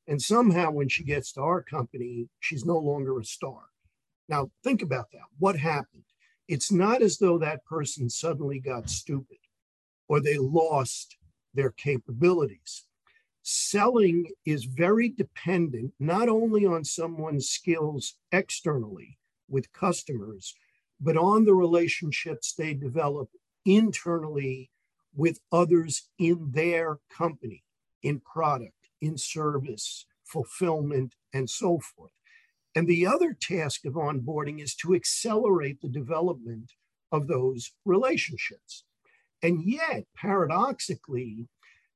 And 0.08 0.22
somehow, 0.22 0.72
when 0.72 0.88
she 0.88 1.04
gets 1.04 1.32
to 1.34 1.42
our 1.42 1.62
company, 1.62 2.30
she's 2.40 2.66
no 2.66 2.78
longer 2.78 3.20
a 3.20 3.26
star. 3.26 3.64
Now, 4.30 4.52
think 4.64 4.82
about 4.82 5.12
that. 5.12 5.24
What 5.40 5.58
happened? 5.58 6.04
It's 6.48 6.72
not 6.72 7.02
as 7.02 7.18
though 7.18 7.38
that 7.40 7.66
person 7.66 8.10
suddenly 8.10 8.60
got 8.60 8.90
stupid 8.90 9.38
or 10.08 10.22
they 10.22 10.38
lost 10.38 11.18
their 11.54 11.72
capabilities. 11.72 12.84
Selling 13.42 14.28
is 14.46 14.66
very 14.66 15.10
dependent 15.10 15.94
not 16.00 16.30
only 16.30 16.66
on 16.66 16.84
someone's 16.84 17.50
skills 17.50 18.16
externally 18.32 19.18
with 19.48 19.72
customers, 19.74 20.56
but 21.00 21.18
on 21.18 21.46
the 21.46 21.54
relationships 21.54 22.54
they 22.54 22.74
develop 22.74 23.30
internally 23.66 24.70
with 25.16 25.40
others 25.52 26.10
in 26.20 26.52
their 26.54 27.00
company, 27.10 27.64
in 28.04 28.20
product, 28.20 28.90
in 29.02 29.18
service, 29.18 30.06
fulfillment, 30.24 31.16
and 31.34 31.50
so 31.50 31.80
forth. 31.80 32.12
And 32.76 32.88
the 32.88 33.08
other 33.08 33.36
task 33.40 33.86
of 33.86 33.94
onboarding 33.94 34.62
is 34.62 34.76
to 34.76 34.94
accelerate 34.94 35.82
the 35.82 35.90
development 35.90 36.74
of 37.12 37.28
those 37.28 37.72
relationships. 37.86 38.84
And 39.42 39.64
yet, 39.64 40.06
paradoxically, 40.16 41.48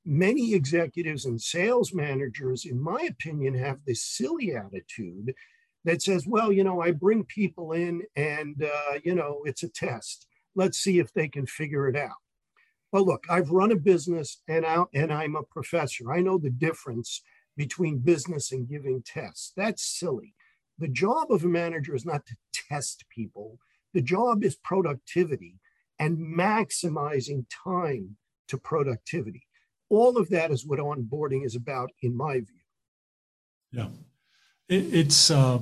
many 0.06 0.54
executives 0.54 1.26
and 1.26 1.42
sales 1.42 1.94
managers, 1.94 2.66
in 2.66 2.82
my 2.82 3.02
opinion, 3.10 3.56
have 3.56 3.80
this 3.86 4.04
silly 4.04 4.56
attitude 4.56 5.34
that 5.84 6.02
says, 6.02 6.26
well, 6.28 6.52
you 6.52 6.64
know, 6.64 6.82
I 6.82 6.92
bring 6.92 7.26
people 7.26 7.74
in 7.74 8.04
and, 8.16 8.64
uh, 8.64 9.00
you 9.04 9.16
know, 9.16 9.42
it's 9.46 9.64
a 9.64 9.70
test. 9.70 10.28
Let's 10.56 10.78
see 10.78 11.00
if 11.00 11.14
they 11.14 11.28
can 11.28 11.46
figure 11.46 11.88
it 11.88 11.96
out. 11.96 12.18
Well, 12.92 13.06
look, 13.06 13.26
I've 13.30 13.52
run 13.52 13.72
a 13.72 13.76
business 13.76 14.42
and, 14.48 14.66
I, 14.66 14.84
and 14.94 15.14
I'm 15.14 15.36
a 15.36 15.44
professor. 15.44 16.12
I 16.12 16.22
know 16.22 16.38
the 16.38 16.50
difference 16.50 17.22
between 17.56 18.00
business 18.00 18.52
and 18.52 18.68
giving 18.68 19.04
tests. 19.04 19.52
That's 19.56 19.84
silly. 19.84 20.34
The 20.78 20.88
job 20.88 21.32
of 21.32 21.44
a 21.44 21.48
manager 21.48 21.94
is 21.94 22.06
not 22.06 22.26
to 22.26 22.36
test 22.70 23.06
people, 23.10 23.60
the 23.94 24.02
job 24.02 24.44
is 24.44 24.56
productivity 24.56 25.60
and 26.00 26.18
maximizing 26.18 27.46
time 27.64 28.16
to 28.48 28.58
productivity. 28.58 29.46
All 29.90 30.18
of 30.18 30.30
that 30.30 30.52
is 30.52 30.66
what 30.66 30.80
onboarding 30.80 31.46
is 31.46 31.56
about, 31.56 31.92
in 32.02 32.16
my 32.16 32.36
view. 32.36 32.46
Yeah. 33.72 33.88
It, 34.70 34.94
it's, 34.94 35.32
uh, 35.32 35.60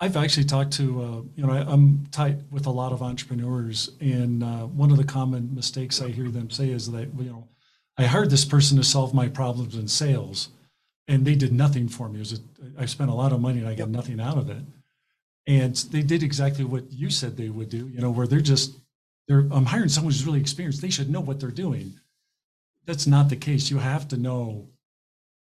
I've 0.00 0.16
actually 0.16 0.44
talked 0.44 0.72
to, 0.74 1.02
uh, 1.02 1.22
you 1.36 1.46
know, 1.46 1.52
I, 1.52 1.70
am 1.70 2.06
tight 2.10 2.38
with 2.50 2.66
a 2.66 2.70
lot 2.70 2.92
of 2.92 3.02
entrepreneurs, 3.02 3.90
and 4.00 4.42
uh, 4.42 4.66
one 4.66 4.90
of 4.90 4.96
the 4.96 5.04
common 5.04 5.54
mistakes 5.54 6.00
I 6.00 6.08
hear 6.08 6.30
them 6.30 6.48
say 6.48 6.70
is 6.70 6.90
that, 6.92 7.08
you 7.18 7.30
know, 7.30 7.48
I 7.98 8.04
hired 8.04 8.30
this 8.30 8.46
person 8.46 8.78
to 8.78 8.82
solve 8.82 9.12
my 9.12 9.28
problems 9.28 9.76
in 9.76 9.88
sales, 9.88 10.48
and 11.06 11.26
they 11.26 11.34
did 11.34 11.52
nothing 11.52 11.86
for 11.86 12.08
me. 12.08 12.16
It 12.16 12.20
was 12.20 12.32
a, 12.32 12.38
I 12.78 12.86
spent 12.86 13.10
a 13.10 13.14
lot 13.14 13.32
of 13.32 13.40
money 13.42 13.58
and 13.58 13.68
I 13.68 13.74
got 13.74 13.90
nothing 13.90 14.20
out 14.20 14.38
of 14.38 14.48
it. 14.48 14.62
And 15.46 15.74
they 15.76 16.02
did 16.02 16.22
exactly 16.22 16.64
what 16.64 16.90
you 16.90 17.10
said 17.10 17.36
they 17.36 17.50
would 17.50 17.68
do, 17.68 17.88
you 17.88 18.00
know, 18.00 18.10
where 18.10 18.26
they're 18.26 18.40
just 18.40 18.78
they're 19.26 19.46
I'm 19.50 19.66
hiring 19.66 19.88
someone 19.88 20.12
who's 20.12 20.24
really 20.24 20.40
experienced. 20.40 20.80
They 20.80 20.90
should 20.90 21.10
know 21.10 21.20
what 21.20 21.40
they're 21.40 21.50
doing. 21.50 21.98
That's 22.86 23.06
not 23.06 23.28
the 23.28 23.36
case. 23.36 23.70
You 23.70 23.78
have 23.78 24.08
to 24.08 24.16
know 24.16 24.68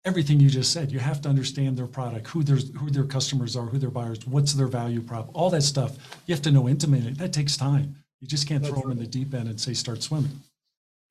everything 0.07 0.39
you 0.39 0.49
just 0.49 0.71
said. 0.71 0.91
You 0.91 0.99
have 0.99 1.21
to 1.21 1.29
understand 1.29 1.77
their 1.77 1.85
product, 1.85 2.27
who 2.27 2.41
their 2.41 2.55
who 2.79 2.89
their 2.89 3.03
customers 3.03 3.55
are, 3.57 3.65
who 3.65 3.77
their 3.77 3.91
buyers, 3.91 4.25
what's 4.25 4.53
their 4.53 4.67
value 4.67 5.01
prop, 5.01 5.29
all 5.33 5.49
that 5.49 5.63
stuff. 5.63 5.97
You 6.25 6.33
have 6.33 6.41
to 6.43 6.51
know 6.51 6.67
intimately. 6.69 7.11
That 7.11 7.33
takes 7.33 7.57
time. 7.57 7.95
You 8.21 8.27
just 8.27 8.47
can't 8.47 8.63
That's 8.63 8.73
throw 8.73 8.81
right. 8.81 8.89
them 8.89 8.97
in 8.97 9.03
the 9.03 9.09
deep 9.09 9.33
end 9.33 9.49
and 9.49 9.59
say 9.59 9.73
start 9.73 10.01
swimming. 10.01 10.39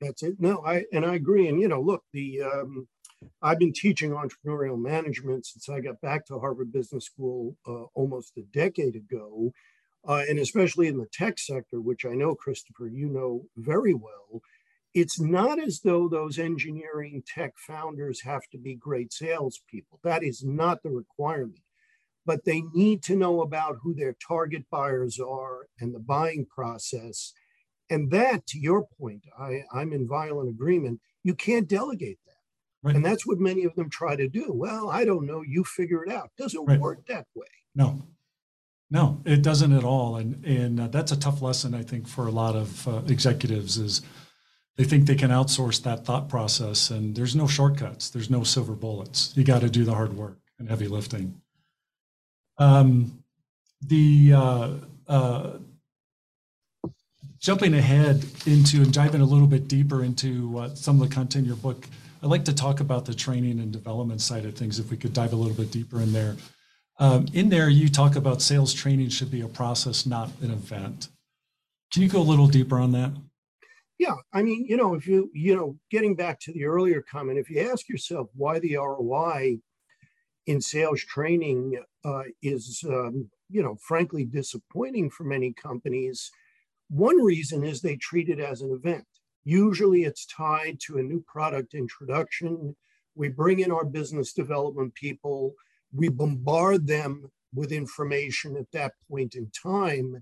That's 0.01 0.23
it. 0.23 0.35
No, 0.39 0.65
I 0.65 0.83
and 0.91 1.05
I 1.05 1.13
agree. 1.15 1.47
And 1.47 1.61
you 1.61 1.67
know, 1.67 1.79
look, 1.79 2.03
the 2.11 2.41
um, 2.41 2.87
I've 3.41 3.59
been 3.59 3.73
teaching 3.73 4.11
entrepreneurial 4.11 4.81
management 4.81 5.45
since 5.45 5.69
I 5.69 5.79
got 5.79 6.01
back 6.01 6.25
to 6.25 6.39
Harvard 6.39 6.73
Business 6.73 7.05
School 7.05 7.55
uh, 7.67 7.83
almost 7.93 8.33
a 8.37 8.41
decade 8.51 8.95
ago. 8.95 9.53
Uh, 10.07 10.23
and 10.29 10.39
especially 10.39 10.87
in 10.87 10.97
the 10.97 11.07
tech 11.11 11.37
sector, 11.37 11.81
which 11.81 12.05
I 12.05 12.13
know, 12.13 12.33
Christopher, 12.33 12.87
you 12.87 13.09
know 13.09 13.43
very 13.57 13.93
well, 13.93 14.41
it's 14.97 15.19
not 15.19 15.59
as 15.61 15.81
though 15.81 16.09
those 16.09 16.39
engineering 16.39 17.21
tech 17.27 17.53
founders 17.55 18.21
have 18.21 18.41
to 18.51 18.57
be 18.57 18.73
great 18.73 19.13
salespeople. 19.13 19.99
That 20.03 20.23
is 20.23 20.43
not 20.43 20.81
the 20.81 20.89
requirement. 20.89 21.59
But 22.25 22.45
they 22.45 22.63
need 22.73 23.03
to 23.03 23.15
know 23.15 23.41
about 23.41 23.77
who 23.83 23.93
their 23.93 24.15
target 24.27 24.63
buyers 24.71 25.19
are 25.19 25.67
and 25.79 25.93
the 25.93 25.99
buying 25.99 26.47
process. 26.47 27.31
And 27.91 28.09
that, 28.09 28.47
to 28.47 28.59
your 28.59 28.87
point, 28.99 29.23
I, 29.39 29.61
I'm 29.71 29.93
in 29.93 30.07
violent 30.07 30.49
agreement. 30.49 30.99
You 31.23 31.35
can't 31.35 31.69
delegate 31.69 32.17
that. 32.25 32.33
Right. 32.81 32.95
And 32.95 33.05
that's 33.05 33.27
what 33.27 33.39
many 33.39 33.65
of 33.65 33.75
them 33.75 33.91
try 33.91 34.15
to 34.15 34.27
do. 34.27 34.47
Well, 34.49 34.89
I 34.89 35.05
don't 35.05 35.27
know. 35.27 35.43
You 35.43 35.63
figure 35.63 36.03
it 36.03 36.11
out. 36.11 36.31
Doesn't 36.39 36.65
right. 36.65 36.79
work 36.79 37.05
that 37.05 37.27
way. 37.35 37.47
No, 37.75 38.01
no, 38.89 39.21
it 39.25 39.43
doesn't 39.43 39.73
at 39.73 39.83
all. 39.83 40.15
And 40.15 40.43
and 40.43 40.79
uh, 40.79 40.87
that's 40.87 41.11
a 41.11 41.19
tough 41.19 41.41
lesson, 41.41 41.75
I 41.75 41.83
think, 41.83 42.07
for 42.07 42.27
a 42.27 42.31
lot 42.31 42.55
of 42.55 42.87
uh, 42.87 43.01
executives. 43.07 43.77
Is 43.77 44.01
they 44.77 44.83
think 44.83 45.07
they 45.07 45.15
can 45.15 45.31
outsource 45.31 45.81
that 45.83 46.05
thought 46.05 46.29
process, 46.29 46.91
and 46.91 47.15
there's 47.15 47.35
no 47.35 47.47
shortcuts. 47.47 48.09
There's 48.09 48.29
no 48.29 48.43
silver 48.43 48.73
bullets. 48.73 49.33
You 49.35 49.43
got 49.43 49.61
to 49.61 49.69
do 49.69 49.83
the 49.83 49.93
hard 49.93 50.15
work 50.15 50.37
and 50.59 50.69
heavy 50.69 50.87
lifting. 50.87 51.41
Um, 52.59 53.23
the 53.81 54.33
uh, 54.33 54.69
uh, 55.07 55.53
jumping 57.39 57.73
ahead 57.73 58.23
into 58.45 58.77
and 58.77 58.93
diving 58.93 59.21
a 59.21 59.25
little 59.25 59.47
bit 59.47 59.67
deeper 59.67 60.03
into 60.03 60.59
uh, 60.59 60.75
some 60.75 61.01
of 61.01 61.09
the 61.09 61.13
content 61.13 61.43
in 61.43 61.45
your 61.45 61.57
book, 61.57 61.87
I'd 62.21 62.29
like 62.29 62.45
to 62.45 62.53
talk 62.53 62.79
about 62.79 63.05
the 63.05 63.15
training 63.15 63.59
and 63.59 63.71
development 63.71 64.21
side 64.21 64.45
of 64.45 64.55
things. 64.55 64.79
If 64.79 64.91
we 64.91 64.97
could 64.97 65.13
dive 65.13 65.33
a 65.33 65.35
little 65.35 65.55
bit 65.55 65.71
deeper 65.71 66.01
in 66.01 66.13
there. 66.13 66.35
Um, 66.99 67.27
in 67.33 67.49
there, 67.49 67.69
you 67.69 67.89
talk 67.89 68.15
about 68.15 68.41
sales 68.41 68.73
training 68.73 69.09
should 69.09 69.29
be 69.29 69.41
a 69.41 69.47
process, 69.47 70.05
not 70.05 70.29
an 70.41 70.51
event. 70.51 71.09
Can 71.93 72.01
you 72.01 72.09
go 72.09 72.19
a 72.19 72.23
little 72.23 72.47
deeper 72.47 72.79
on 72.79 72.91
that? 72.93 73.11
Yeah, 73.99 74.15
I 74.31 74.43
mean, 74.43 74.65
you 74.67 74.77
know, 74.77 74.93
if 74.93 75.07
you, 75.07 75.31
you 75.33 75.55
know, 75.55 75.77
getting 75.89 76.15
back 76.15 76.39
to 76.41 76.53
the 76.53 76.65
earlier 76.65 77.01
comment, 77.01 77.39
if 77.39 77.49
you 77.49 77.61
ask 77.61 77.89
yourself 77.89 78.29
why 78.35 78.59
the 78.59 78.75
ROI 78.77 79.57
in 80.45 80.61
sales 80.61 81.01
training 81.01 81.81
uh, 82.05 82.23
is, 82.43 82.83
um, 82.87 83.29
you 83.49 83.63
know, 83.63 83.75
frankly 83.81 84.23
disappointing 84.23 85.09
for 85.09 85.23
many 85.23 85.51
companies, 85.53 86.29
one 86.89 87.21
reason 87.23 87.63
is 87.63 87.81
they 87.81 87.95
treat 87.95 88.29
it 88.29 88.39
as 88.39 88.61
an 88.61 88.71
event. 88.71 89.05
Usually 89.43 90.03
it's 90.03 90.25
tied 90.25 90.79
to 90.85 90.97
a 90.97 91.03
new 91.03 91.23
product 91.27 91.73
introduction. 91.73 92.75
We 93.15 93.29
bring 93.29 93.59
in 93.59 93.71
our 93.71 93.85
business 93.85 94.31
development 94.31 94.93
people, 94.93 95.53
we 95.91 96.09
bombard 96.09 96.85
them 96.85 97.31
with 97.53 97.71
information 97.71 98.57
at 98.57 98.71
that 98.73 98.91
point 99.09 99.35
in 99.35 99.49
time. 99.51 100.21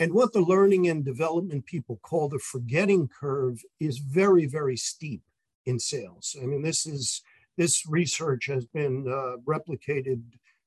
And 0.00 0.12
what 0.12 0.32
the 0.32 0.40
learning 0.40 0.88
and 0.88 1.04
development 1.04 1.66
people 1.66 2.00
call 2.02 2.28
the 2.28 2.38
forgetting 2.38 3.08
curve 3.08 3.62
is 3.78 3.98
very, 3.98 4.46
very 4.46 4.76
steep 4.76 5.22
in 5.66 5.78
sales. 5.78 6.36
I 6.40 6.46
mean, 6.46 6.62
this 6.62 6.84
is 6.86 7.22
this 7.56 7.86
research 7.86 8.46
has 8.46 8.64
been 8.66 9.06
uh, 9.08 9.36
replicated 9.46 10.22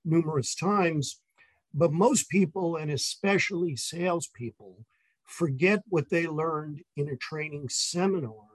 numerous 0.05 0.55
times, 0.55 1.19
but 1.73 1.91
most 1.91 2.29
people, 2.29 2.77
and 2.77 2.89
especially 2.89 3.75
salespeople, 3.75 4.85
forget 5.25 5.83
what 5.89 6.09
they 6.09 6.25
learned 6.25 6.81
in 6.95 7.09
a 7.09 7.17
training 7.17 7.67
seminar. 7.69 8.45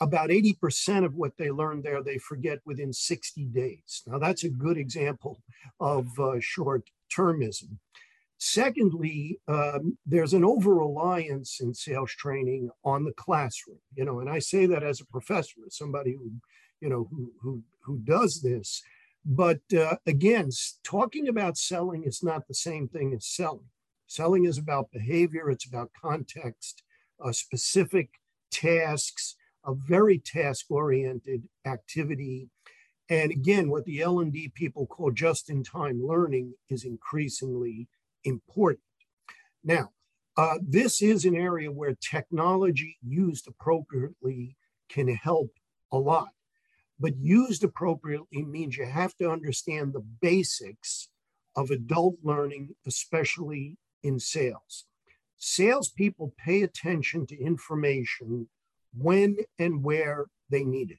About 0.00 0.30
80% 0.30 1.04
of 1.04 1.14
what 1.14 1.38
they 1.38 1.50
learned 1.50 1.82
there, 1.82 2.02
they 2.02 2.18
forget 2.18 2.58
within 2.64 2.92
60 2.92 3.46
days. 3.46 4.02
Now, 4.06 4.18
that's 4.18 4.44
a 4.44 4.50
good 4.50 4.76
example 4.76 5.40
of 5.80 6.06
uh, 6.20 6.36
short 6.38 6.90
termism. 7.12 7.78
Secondly, 8.38 9.40
um, 9.48 9.98
there's 10.06 10.32
an 10.32 10.44
over 10.44 10.72
reliance 10.72 11.60
in 11.60 11.74
sales 11.74 12.12
training 12.12 12.70
on 12.84 13.04
the 13.04 13.12
classroom, 13.12 13.80
you 13.96 14.04
know, 14.04 14.20
and 14.20 14.30
I 14.30 14.38
say 14.38 14.64
that 14.66 14.84
as 14.84 15.00
a 15.00 15.06
professor, 15.06 15.56
as 15.66 15.76
somebody 15.76 16.12
who, 16.12 16.30
you 16.80 16.88
know, 16.88 17.08
who, 17.10 17.32
who, 17.42 17.62
who 17.80 17.98
does 17.98 18.40
this. 18.40 18.80
But 19.24 19.60
uh, 19.76 19.96
again, 20.06 20.50
talking 20.84 21.26
about 21.26 21.58
selling 21.58 22.04
is 22.04 22.22
not 22.22 22.46
the 22.46 22.54
same 22.54 22.86
thing 22.86 23.12
as 23.12 23.26
selling. 23.26 23.70
Selling 24.06 24.44
is 24.44 24.56
about 24.56 24.92
behavior, 24.92 25.50
it's 25.50 25.66
about 25.66 25.90
context, 26.00 26.84
uh, 27.22 27.32
specific 27.32 28.08
tasks, 28.52 29.34
a 29.66 29.74
very 29.74 30.18
task 30.18 30.66
oriented 30.70 31.42
activity. 31.66 32.48
And 33.10 33.32
again, 33.32 33.68
what 33.68 33.84
the 33.84 34.00
L&D 34.00 34.52
people 34.54 34.86
call 34.86 35.10
just 35.10 35.50
in 35.50 35.64
time 35.64 36.06
learning 36.06 36.54
is 36.70 36.84
increasingly 36.84 37.88
important. 38.24 38.82
Now, 39.64 39.90
uh, 40.36 40.58
this 40.62 41.02
is 41.02 41.24
an 41.24 41.34
area 41.34 41.70
where 41.70 41.96
technology 42.00 42.96
used 43.06 43.48
appropriately 43.48 44.56
can 44.88 45.08
help 45.08 45.50
a 45.92 45.98
lot. 45.98 46.28
But 47.00 47.16
used 47.16 47.64
appropriately 47.64 48.42
means 48.42 48.76
you 48.76 48.86
have 48.86 49.14
to 49.16 49.30
understand 49.30 49.92
the 49.92 50.04
basics 50.20 51.08
of 51.56 51.70
adult 51.70 52.16
learning, 52.22 52.74
especially 52.86 53.76
in 54.02 54.18
sales. 54.18 54.86
Salespeople 55.36 56.34
pay 56.38 56.62
attention 56.62 57.26
to 57.26 57.40
information 57.40 58.48
when 58.96 59.36
and 59.58 59.82
where 59.84 60.26
they 60.50 60.64
need 60.64 60.90
it, 60.90 60.98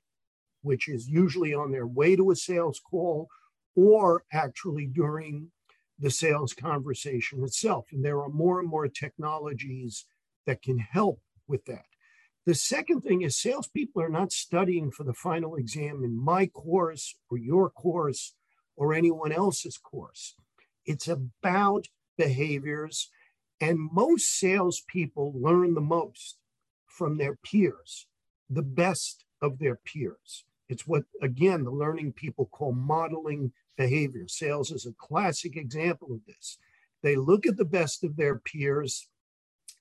which 0.62 0.88
is 0.88 1.08
usually 1.08 1.54
on 1.54 1.72
their 1.72 1.88
way 1.88 2.15
to 2.15 2.32
a 2.32 2.36
sales 2.36 2.80
call 2.80 3.28
or 3.76 4.24
actually 4.32 4.86
during 4.86 5.52
the 6.00 6.10
sales 6.10 6.54
conversation 6.54 7.44
itself. 7.44 7.88
And 7.92 8.04
there 8.04 8.22
are 8.22 8.30
more 8.30 8.60
and 8.60 8.70
more 8.70 8.88
technologies 8.88 10.06
that 10.46 10.62
can 10.62 10.80
help 10.80 11.22
with 11.48 11.66
that. 11.66 11.86
The 12.46 12.56
second 12.56 13.02
thing 13.02 13.22
is 13.22 13.38
salespeople 13.38 14.02
are 14.02 14.10
not 14.10 14.32
studying 14.32 14.92
for 14.92 15.04
the 15.04 15.14
final 15.14 15.56
exam 15.56 16.04
in 16.04 16.18
my 16.18 16.48
course 16.48 17.16
or 17.30 17.38
your 17.38 17.70
course 17.70 18.34
or 18.76 18.94
anyone 18.94 19.32
else's 19.32 19.78
course. 19.78 20.36
It's 20.86 21.08
about 21.08 21.88
behaviors. 22.18 23.10
And 23.62 23.78
most 23.92 24.40
salespeople 24.40 25.34
learn 25.36 25.74
the 25.74 25.82
most 25.82 26.38
from 26.88 27.18
their 27.18 27.36
peers, 27.36 28.08
the 28.50 28.64
best 28.64 29.26
of 29.42 29.60
their 29.60 29.76
peers. 29.76 30.46
It's 30.70 30.88
what, 30.88 31.04
again, 31.22 31.66
the 31.66 31.72
learning 31.72 32.14
people 32.14 32.46
call 32.46 32.72
modeling 32.72 33.52
behavior. 33.80 34.28
Sales 34.28 34.70
is 34.70 34.86
a 34.86 34.94
classic 34.94 35.56
example 35.56 36.10
of 36.12 36.20
this. 36.28 36.60
They 37.02 37.15
look 37.15 37.48
at 37.48 37.58
the 37.58 37.65
best 37.65 38.04
of 38.04 38.15
their 38.15 38.38
peers 38.38 39.08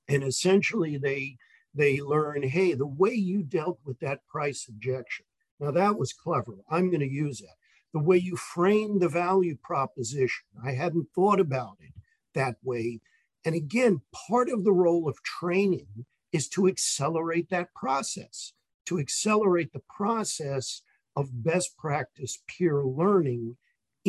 and 0.09 0.23
essentially 0.23 0.97
they 0.97 1.37
they 1.75 2.01
learn 2.01 2.43
hey 2.43 2.73
the 2.73 2.87
way 2.87 3.13
you 3.13 3.43
dealt 3.43 3.79
with 3.85 4.01
that 4.01 4.27
price 4.27 4.67
objection 4.67 5.27
now 5.61 5.71
that 5.71 5.99
was 5.99 6.15
clever 6.15 6.55
i'm 6.71 6.89
going 6.89 7.01
to 7.01 7.07
use 7.07 7.41
that 7.41 7.57
the 7.93 7.99
way 7.99 8.17
you 8.17 8.35
framed 8.35 9.03
the 9.03 9.09
value 9.09 9.55
proposition 9.63 10.47
i 10.65 10.73
hadn't 10.73 11.07
thought 11.15 11.39
about 11.39 11.77
it 11.81 11.93
that 12.39 12.57
way. 12.63 13.01
And 13.45 13.55
again, 13.55 14.01
part 14.29 14.49
of 14.49 14.65
the 14.65 14.73
role 14.73 15.09
of 15.09 15.23
training 15.23 16.07
is 16.33 16.49
to 16.51 16.69
accelerate 16.69 17.51
that 17.51 17.75
process, 17.75 18.53
to 18.87 18.99
accelerate 18.99 19.73
the 19.73 19.83
process 19.89 20.83
of 21.17 21.43
best 21.43 21.77
practice 21.77 22.39
peer 22.47 22.85
learning 22.85 23.57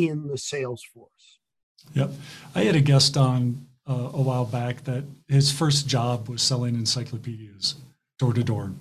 in 0.08 0.28
the 0.28 0.38
sales 0.38 0.82
force. 0.94 1.38
Yep. 1.94 2.10
I 2.54 2.62
had 2.62 2.76
a 2.76 2.80
guest 2.80 3.16
on 3.16 3.66
uh, 3.88 4.10
a 4.12 4.22
while 4.22 4.44
back 4.44 4.84
that 4.84 5.04
his 5.28 5.50
first 5.50 5.88
job 5.88 6.28
was 6.28 6.42
selling 6.42 6.74
encyclopedias 6.74 7.76
door 8.18 8.32
to 8.32 8.44
door. 8.44 8.72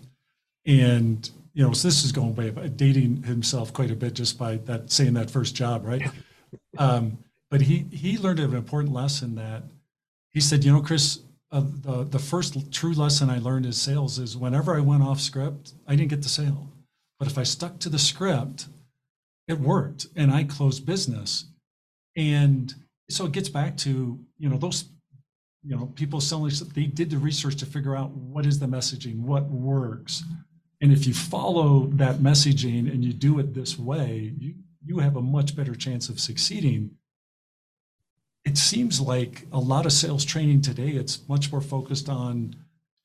And, 0.66 1.30
you 1.54 1.66
know, 1.66 1.74
so 1.74 1.88
this 1.88 2.04
is 2.04 2.12
going 2.12 2.36
way, 2.36 2.52
dating 2.76 3.24
himself 3.24 3.74
quite 3.74 3.92
a 3.92 3.96
bit 3.96 4.14
just 4.14 4.38
by 4.38 4.58
that 4.58 4.92
saying 4.92 5.14
that 5.14 5.32
first 5.32 5.56
job, 5.56 5.86
right? 5.86 6.08
Um, 6.78 7.18
but 7.50 7.62
he 7.62 7.86
he 7.92 8.18
learned 8.18 8.40
an 8.40 8.56
important 8.56 8.94
lesson 8.94 9.36
that 9.36 9.64
he 10.32 10.40
said, 10.40 10.64
you 10.64 10.72
know, 10.72 10.82
Chris, 10.82 11.20
uh, 11.52 11.64
the 11.82 12.04
the 12.04 12.20
first 12.20 12.72
true 12.72 12.94
lesson 12.94 13.30
I 13.30 13.40
learned 13.40 13.66
in 13.66 13.74
sales 13.74 14.20
is 14.20 14.38
whenever 14.38 14.76
I 14.76 14.82
went 14.82 15.02
off 15.02 15.20
script, 15.20 15.74
I 15.88 15.96
didn't 15.96 16.10
get 16.10 16.22
the 16.22 16.30
sale. 16.30 16.70
But 17.18 17.28
if 17.28 17.38
I 17.38 17.44
stuck 17.44 17.80
to 17.80 17.90
the 17.90 18.00
script, 18.00 18.68
it 19.50 19.60
worked, 19.60 20.08
and 20.16 20.32
I 20.32 20.46
closed 20.46 20.86
business. 20.86 21.46
And 22.16 22.74
so 23.10 23.26
it 23.26 23.34
gets 23.34 23.50
back 23.50 23.76
to 23.78 24.18
you 24.38 24.50
know 24.50 24.58
those 24.58 24.86
you 25.64 25.76
know 25.76 25.88
people 25.96 26.22
selling 26.22 26.54
they 26.74 26.86
did 26.86 27.10
the 27.10 27.18
research 27.18 27.58
to 27.58 27.66
figure 27.66 27.96
out 27.96 28.12
what 28.12 28.46
is 28.46 28.60
the 28.60 28.68
messaging, 28.68 29.20
what 29.20 29.50
works, 29.50 30.24
and 30.80 30.94
if 30.94 31.06
you 31.06 31.14
follow 31.14 31.88
that 31.94 32.20
messaging 32.20 32.90
and 32.92 33.04
you 33.04 33.12
do 33.12 33.40
it 33.40 33.54
this 33.54 33.78
way, 33.78 34.34
you 34.40 34.54
you 34.86 35.00
have 35.00 35.18
a 35.18 35.22
much 35.22 35.56
better 35.56 35.76
chance 35.76 36.08
of 36.08 36.20
succeeding 36.20 36.92
it 38.46 38.58
seems 38.58 39.02
like 39.02 39.46
a 39.52 39.60
lot 39.60 39.86
of 39.86 39.92
sales 39.92 40.26
training 40.26 40.62
today, 40.62 40.90
it's 40.90 41.28
much 41.28 41.52
more 41.52 41.62
focused 41.62 42.10
on 42.10 42.56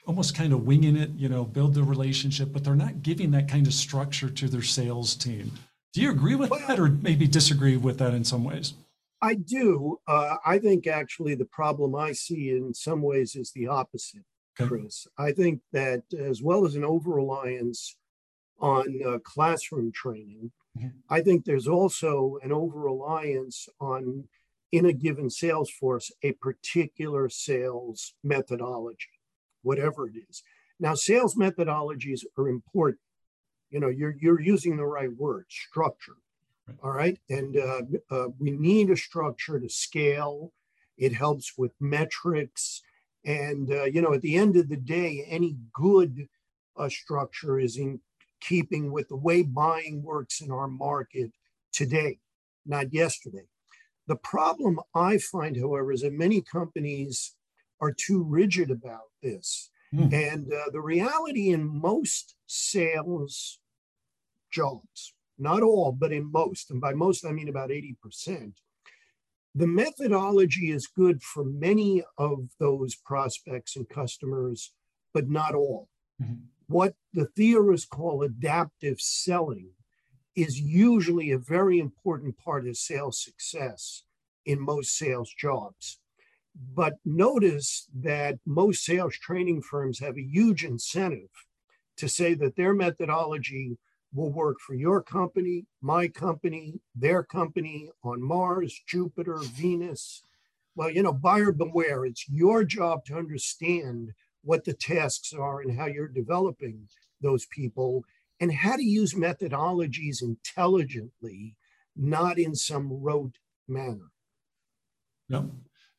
almost 0.07 0.35
kind 0.35 0.53
of 0.53 0.67
winging 0.67 0.97
it, 0.97 1.11
you 1.17 1.29
know, 1.29 1.45
build 1.45 1.75
the 1.75 1.83
relationship, 1.83 2.53
but 2.53 2.63
they're 2.63 2.75
not 2.75 3.03
giving 3.03 3.31
that 3.33 3.49
kind 3.49 3.67
of 3.67 3.75
structure 3.75 4.31
to 4.31 4.49
their 4.49 4.63
sales 4.63 5.15
team. 5.15 5.53
Do 5.95 6.03
you 6.03 6.11
agree 6.11 6.35
with 6.35 6.51
that 6.51 6.81
or 6.81 6.89
maybe 6.89 7.29
disagree 7.29 7.77
with 7.77 7.99
that 7.99 8.15
in 8.15 8.25
some 8.25 8.43
ways? 8.43 8.75
I 9.23 9.35
do. 9.35 10.01
Uh, 10.09 10.37
I 10.45 10.59
think 10.59 10.89
actually 10.89 11.37
the 11.37 11.45
problem 11.45 11.95
I 11.95 12.13
see 12.13 12.51
in 12.51 12.75
some 12.75 13.01
ways 13.01 13.37
is 13.37 13.53
the 13.53 13.69
opposite, 13.69 14.25
okay. 14.61 14.69
Chris. 14.69 15.07
I 15.17 15.31
think 15.31 15.61
that 15.73 16.03
as 16.19 16.43
well 16.43 16.67
as 16.67 16.75
an 16.75 16.85
over 16.85 17.13
reliance 17.13 17.97
on 18.59 19.01
uh, 19.07 19.19
classroom 19.21 19.93
training, 19.93 20.51
mm-hmm. 20.77 20.89
I 21.09 21.21
think 21.21 21.45
there's 21.45 21.69
also 21.69 22.39
an 22.43 22.51
over 22.51 22.81
reliance 22.81 23.69
on 23.81 24.25
in 24.73 24.87
a 24.87 24.93
given 24.93 25.31
sales 25.31 25.71
force 25.71 26.11
a 26.25 26.33
particular 26.33 27.29
sales 27.29 28.15
methodology, 28.25 29.21
whatever 29.63 30.09
it 30.09 30.15
is. 30.29 30.43
Now, 30.81 30.95
sales 30.95 31.37
methodologies 31.37 32.25
are 32.37 32.49
important. 32.49 32.99
You 33.75 33.81
know, 33.81 33.89
you're, 33.89 34.15
you're 34.21 34.41
using 34.41 34.77
the 34.77 34.87
right 34.87 35.13
word, 35.25 35.47
structure. 35.49 36.19
Right. 36.69 36.79
All 36.85 36.93
right. 36.93 37.19
And 37.29 37.57
uh, 37.57 37.83
uh, 38.09 38.29
we 38.39 38.53
need 38.53 38.89
a 38.91 38.97
structure 38.97 39.59
to 39.59 39.69
scale. 39.69 40.53
It 40.97 41.13
helps 41.13 41.59
with 41.59 41.73
metrics. 41.81 42.83
And, 43.25 43.73
uh, 43.73 43.87
you 43.95 44.01
know, 44.01 44.15
at 44.15 44.23
the 44.23 44.37
end 44.37 44.55
of 44.57 44.69
the 44.69 44.77
day, 44.77 45.27
any 45.29 45.57
good 45.73 46.29
uh, 46.77 46.89
structure 46.89 47.59
is 47.59 47.77
in 47.77 48.01
keeping 48.41 48.93
with 48.93 49.09
the 49.09 49.17
way 49.17 49.43
buying 49.43 50.05
works 50.05 50.41
in 50.41 50.53
our 50.53 50.69
market 50.69 51.33
today, 51.73 52.19
not 52.65 52.93
yesterday. 52.93 53.47
The 54.07 54.17
problem 54.35 54.79
I 54.95 55.19
find, 55.19 55.57
however, 55.57 55.91
is 55.91 56.03
that 56.03 56.13
many 56.13 56.43
companies 56.43 57.35
are 57.81 57.93
too 57.93 58.23
rigid 58.23 58.71
about 58.71 59.09
this. 59.21 59.71
Mm. 59.93 60.13
And 60.13 60.53
uh, 60.53 60.71
the 60.73 60.81
reality 60.81 61.51
in 61.51 61.67
most 61.67 62.37
sales 62.47 63.59
jobs, 64.55 65.13
not 65.39 65.63
all, 65.63 65.93
but 65.93 66.13
in 66.13 66.31
most, 66.31 66.71
and 66.71 66.81
by 66.81 66.95
most 66.95 67.27
I 67.27 67.33
mean 67.33 67.49
about 67.49 67.71
80%, 67.71 68.53
the 69.55 69.67
methodology 69.67 70.71
is 70.71 70.87
good 70.87 71.23
for 71.23 71.45
many 71.45 72.03
of 72.19 72.49
those 72.59 72.95
prospects 72.95 73.77
and 73.77 73.89
customers, 73.89 74.73
but 75.13 75.29
not 75.29 75.55
all. 75.55 75.89
Mm-hmm. 76.23 76.35
What 76.67 76.95
the 77.13 77.27
theorists 77.37 77.87
call 77.87 78.23
adaptive 78.23 79.01
selling 79.01 79.71
is 80.35 80.61
usually 80.61 81.31
a 81.31 81.39
very 81.39 81.79
important 81.79 82.37
part 82.37 82.67
of 82.67 82.77
sales 82.77 83.23
success 83.23 84.03
in 84.45 84.61
most 84.61 84.97
sales 84.97 85.33
jobs. 85.39 86.01
But 86.75 86.95
notice 87.05 87.89
that 87.95 88.39
most 88.47 88.85
sales 88.85 89.17
training 89.17 89.63
firms 89.63 89.99
have 90.01 90.17
a 90.17 90.23
huge 90.23 90.65
incentive 90.65 91.31
to 91.97 92.09
say 92.09 92.35
that 92.35 92.57
their 92.57 92.75
methodology 92.75 93.79
will 94.15 94.31
work 94.31 94.61
for 94.61 94.75
your 94.75 95.03
company, 95.03 95.67
my 95.83 96.09
company, 96.09 96.81
their 96.95 97.23
company 97.23 97.91
on 98.05 98.23
Mars, 98.23 98.81
Jupiter, 98.87 99.39
Venus. 99.39 100.23
Well, 100.77 100.91
you 100.91 101.03
know, 101.03 101.13
buyer 101.13 101.53
beware. 101.53 102.07
It's 102.07 102.29
your 102.29 102.65
job 102.65 103.05
to 103.07 103.17
understand 103.17 104.13
what 104.43 104.65
the 104.65 104.73
tasks 104.73 105.33
are 105.33 105.61
and 105.61 105.77
how 105.77 105.87
you're 105.87 106.09
developing 106.09 106.89
those 107.21 107.47
people 107.47 108.05
and 108.41 108.53
how 108.53 108.77
to 108.77 108.85
use 108.85 109.15
methodologies 109.15 110.23
intelligently, 110.23 111.57
not 111.97 112.39
in 112.39 112.55
some 112.55 112.93
rote 112.93 113.39
manner. 113.69 114.11
Yeah. 115.29 115.43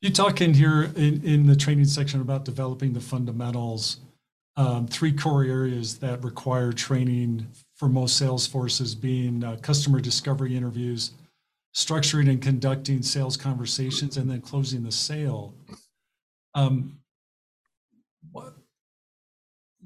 You 0.01 0.11
talk 0.11 0.41
in 0.41 0.53
here 0.53 0.91
in, 0.95 1.23
in 1.23 1.47
the 1.47 1.55
training 1.55 1.85
section 1.85 2.21
about 2.21 2.45
developing 2.45 2.93
the 2.93 2.99
fundamentals, 2.99 3.97
um, 4.55 4.87
three 4.87 5.11
core 5.11 5.43
areas 5.43 5.97
that 5.99 6.23
require 6.23 6.71
training 6.71 7.47
for 7.75 7.87
most 7.87 8.17
sales 8.17 8.47
forces 8.47 8.95
being 8.95 9.43
uh, 9.43 9.57
customer 9.61 9.99
discovery 9.99 10.55
interviews, 10.55 11.11
structuring 11.75 12.29
and 12.29 12.41
conducting 12.41 13.01
sales 13.01 13.35
conversations, 13.35 14.17
and 14.17 14.29
then 14.29 14.41
closing 14.41 14.83
the 14.83 14.91
sale. 14.91 15.53
Um, 16.53 16.99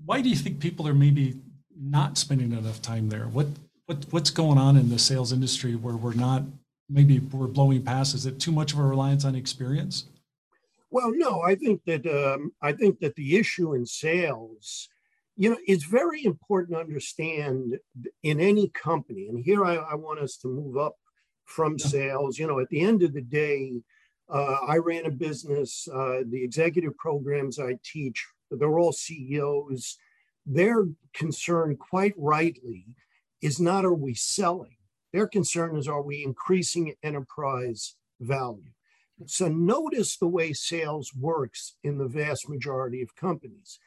why 0.06 0.22
do 0.22 0.30
you 0.30 0.36
think 0.36 0.60
people 0.60 0.88
are 0.88 0.94
maybe 0.94 1.40
not 1.80 2.18
spending 2.18 2.52
enough 2.52 2.82
time 2.82 3.10
there? 3.10 3.26
What 3.26 3.48
what 3.86 4.06
what's 4.12 4.30
going 4.30 4.58
on 4.58 4.78
in 4.78 4.90
the 4.90 5.00
sales 5.00 5.34
industry 5.34 5.76
where 5.76 5.96
we're 5.96 6.14
not 6.14 6.44
maybe 6.90 7.20
we're 7.20 7.48
blowing 7.48 7.84
past? 7.84 8.16
Is 8.16 8.26
it 8.26 8.40
too 8.40 8.52
much 8.52 8.74
of 8.74 8.80
a 8.80 8.84
reliance 8.84 9.26
on 9.26 9.36
experience? 9.36 10.06
Well, 10.92 11.12
no, 11.14 11.42
I 11.42 11.56
think 11.56 11.82
that 11.86 12.06
um, 12.08 12.52
I 12.62 12.72
think 12.72 13.00
that 13.00 13.16
the 13.16 13.38
issue 13.38 13.74
in 13.76 13.86
sales, 13.86 14.90
you 15.40 15.50
know, 15.50 15.58
it's 15.66 15.86
very 15.86 16.26
important 16.26 16.76
to 16.76 16.82
understand 16.82 17.80
in 18.24 18.42
any 18.42 18.68
company. 18.68 19.30
And 19.30 19.42
here 19.42 19.64
I, 19.64 19.76
I 19.76 19.96
want 19.96 20.20
us 20.20 20.36
to 20.42 20.50
move 20.50 20.76
up 20.76 20.98
from 21.46 21.78
yeah. 21.80 21.88
sales. 21.88 22.38
You 22.38 22.46
know, 22.46 22.60
at 22.60 22.68
the 22.68 22.82
end 22.82 23.04
of 23.04 23.14
the 23.14 23.22
day, 23.22 23.82
uh, 24.28 24.58
I 24.68 24.80
ran 24.80 25.06
a 25.06 25.12
business. 25.12 25.88
Uh, 25.88 26.24
the 26.30 26.44
executive 26.44 26.98
programs 26.98 27.58
I 27.58 27.78
teach, 27.86 28.28
they're 28.52 28.78
all 28.78 28.92
CEOs. 28.92 29.98
Their 30.46 30.90
concern, 31.14 31.78
quite 31.78 32.16
rightly, 32.18 32.88
is 33.42 33.62
not 33.62 33.86
are 33.86 33.94
we 33.94 34.16
selling? 34.16 34.76
Their 35.14 35.28
concern 35.28 35.78
is 35.78 35.88
are 35.88 36.02
we 36.02 36.22
increasing 36.22 36.94
enterprise 37.02 37.96
value? 38.20 38.72
So 39.26 39.48
notice 39.48 40.18
the 40.18 40.28
way 40.28 40.52
sales 40.52 41.14
works 41.16 41.76
in 41.82 41.98
the 41.98 42.10
vast 42.10 42.50
majority 42.50 43.02
of 43.02 43.16
companies. 43.16 43.80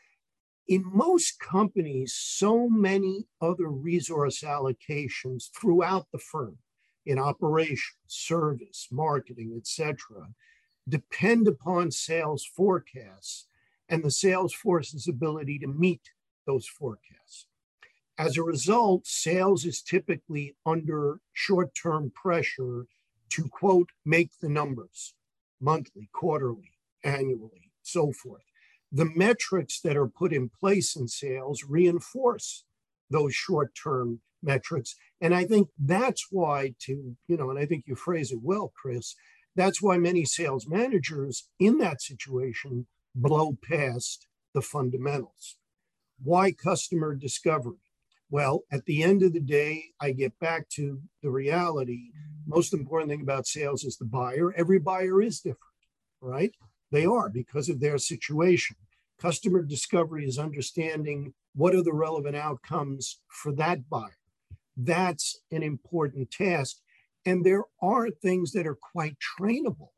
In 0.69 0.85
most 0.85 1.41
companies, 1.41 2.15
so 2.15 2.69
many 2.69 3.27
other 3.41 3.69
resource 3.69 4.43
allocations 4.43 5.51
throughout 5.51 6.07
the 6.13 6.19
firm 6.19 6.59
in 7.05 7.19
operations, 7.19 7.97
service, 8.07 8.89
marketing, 8.91 9.55
etc., 9.57 10.29
depend 10.89 11.49
upon 11.49 11.91
sales 11.91 12.45
forecasts 12.45 13.47
and 13.89 14.03
the 14.03 14.11
sales 14.11 14.55
force's 14.55 15.09
ability 15.09 15.59
to 15.59 15.67
meet 15.67 16.11
those 16.47 16.67
forecasts. 16.67 17.47
As 18.19 18.37
a 18.37 18.43
result, 18.43 19.07
sales 19.07 19.65
is 19.65 19.83
typically 19.83 20.55
under 20.65 21.19
short 21.33 21.75
term 21.75 22.13
pressure 22.15 22.87
to 23.31 23.49
quote, 23.49 23.89
make 24.05 24.31
the 24.41 24.49
numbers 24.49 25.15
monthly, 25.61 26.09
quarterly, 26.13 26.73
annually, 27.03 27.73
so 27.83 28.13
forth. 28.13 28.43
The 28.93 29.11
metrics 29.17 29.81
that 29.81 29.97
are 29.97 30.07
put 30.07 30.33
in 30.33 30.51
place 30.51 30.95
in 30.95 31.09
sales 31.09 31.65
reinforce 31.67 32.65
those 33.11 33.35
short 33.35 33.73
term 33.75 34.21
metrics. 34.43 34.95
And 35.21 35.35
I 35.35 35.45
think 35.45 35.69
that's 35.79 36.27
why, 36.31 36.75
to, 36.81 37.17
you 37.27 37.37
know, 37.37 37.51
and 37.51 37.59
I 37.59 37.67
think 37.67 37.85
you 37.87 37.95
phrase 37.95 38.33
it 38.33 38.41
well, 38.43 38.73
Chris, 38.81 39.15
that's 39.55 39.81
why 39.81 39.99
many 39.99 40.25
sales 40.25 40.67
managers 40.67 41.49
in 41.59 41.79
that 41.79 42.03
situation 42.03 42.87
blow 43.15 43.57
past 43.69 44.27
the 44.55 44.63
fundamentals. 44.63 45.57
Why 46.23 46.53
customer 46.53 47.15
discovery? 47.15 47.79
Well, 48.31 48.63
at 48.73 48.87
the 48.87 49.03
end 49.03 49.23
of 49.23 49.35
the 49.35 49.41
day, 49.41 49.91
I 50.01 50.13
get 50.13 50.39
back 50.39 50.69
to 50.71 51.03
the 51.23 51.31
reality. 51.31 52.13
Most 52.47 52.73
important 52.73 53.11
thing 53.11 53.21
about 53.21 53.47
sales 53.47 53.85
is 53.85 53.99
the 53.99 54.07
buyer. 54.07 54.55
Every 54.57 54.79
buyer 54.79 55.21
is 55.21 55.41
different, 55.41 55.59
right? 56.21 56.53
They 56.93 57.05
are 57.05 57.29
because 57.29 57.69
of 57.69 57.81
their 57.81 57.99
situation. 57.99 58.77
Customer 59.21 59.63
discovery 59.63 60.25
is 60.25 60.39
understanding 60.39 61.35
what 61.55 61.75
are 61.75 61.83
the 61.83 61.93
relevant 61.93 62.37
outcomes 62.37 63.19
for 63.29 63.53
that 63.55 63.91
buyer. 63.91 64.17
That's 64.77 65.41
an 65.51 65.65
important 65.65 66.31
task. 66.31 66.77
And 67.27 67.45
there 67.45 67.65
are 67.81 68.11
things 68.11 68.53
that 68.53 68.67
are 68.67 68.79
quite 68.93 69.17
trainable 69.39 69.91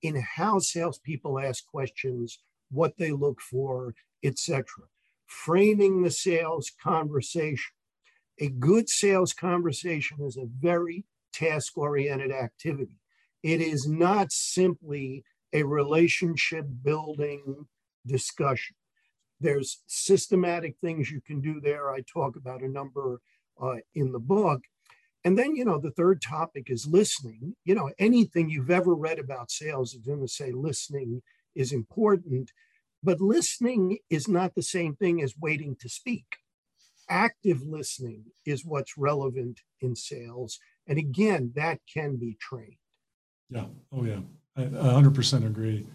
in 0.00 0.24
how 0.36 0.58
salespeople 0.58 1.38
ask 1.38 1.66
questions, 1.66 2.38
what 2.70 2.96
they 2.96 3.10
look 3.10 3.40
for, 3.40 3.94
etc 4.24 4.66
framing 5.28 6.02
the 6.02 6.10
sales 6.10 6.72
conversation. 6.82 7.74
A 8.40 8.48
good 8.48 8.88
sales 8.88 9.32
conversation 9.32 10.18
is 10.22 10.36
a 10.36 10.48
very 10.58 11.04
task 11.32 11.76
oriented 11.76 12.32
activity. 12.32 12.98
It 13.42 13.60
is 13.60 13.86
not 13.86 14.32
simply 14.32 15.24
a 15.52 15.62
relationship 15.62 16.66
building 16.82 17.66
discussion. 18.06 18.76
There's 19.40 19.82
systematic 19.86 20.76
things 20.80 21.10
you 21.10 21.20
can 21.20 21.40
do 21.40 21.60
there. 21.60 21.90
I 21.90 22.00
talk 22.12 22.36
about 22.36 22.62
a 22.62 22.68
number 22.68 23.20
uh, 23.60 23.76
in 23.94 24.12
the 24.12 24.18
book. 24.18 24.62
And 25.24 25.38
then, 25.38 25.56
you 25.56 25.64
know, 25.64 25.78
the 25.78 25.90
third 25.90 26.22
topic 26.22 26.70
is 26.70 26.86
listening. 26.86 27.54
You 27.64 27.74
know, 27.74 27.90
anything 27.98 28.48
you've 28.48 28.70
ever 28.70 28.94
read 28.94 29.18
about 29.18 29.50
sales 29.50 29.94
is 29.94 30.00
going 30.00 30.20
to 30.20 30.28
say 30.28 30.52
listening 30.52 31.22
is 31.54 31.72
important. 31.72 32.52
But 33.02 33.20
listening 33.20 33.98
is 34.10 34.26
not 34.26 34.54
the 34.54 34.62
same 34.62 34.96
thing 34.96 35.22
as 35.22 35.34
waiting 35.40 35.76
to 35.80 35.88
speak. 35.88 36.38
Active 37.08 37.62
listening 37.62 38.24
is 38.44 38.64
what's 38.64 38.98
relevant 38.98 39.60
in 39.80 39.94
sales. 39.94 40.58
And 40.86 40.98
again, 40.98 41.52
that 41.54 41.80
can 41.92 42.16
be 42.16 42.36
trained. 42.40 42.76
Yeah. 43.50 43.66
Oh, 43.92 44.04
yeah. 44.04 44.20
I 44.58 44.62
100% 44.62 45.46
agree. 45.46 45.86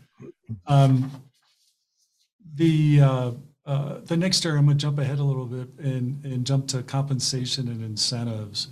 Um, 0.68 1.12
the 2.56 3.02
uh, 3.02 3.32
uh, 3.66 4.00
the 4.04 4.18
next 4.18 4.46
area, 4.46 4.60
I'm 4.60 4.66
going 4.66 4.78
to 4.78 4.82
jump 4.82 5.00
ahead 5.00 5.20
a 5.20 5.24
little 5.24 5.46
bit 5.46 5.70
and, 5.80 6.24
and 6.26 6.46
jump 6.46 6.68
to 6.70 6.84
compensation 6.84 7.68
and 7.70 7.84
incentives. 7.84 8.70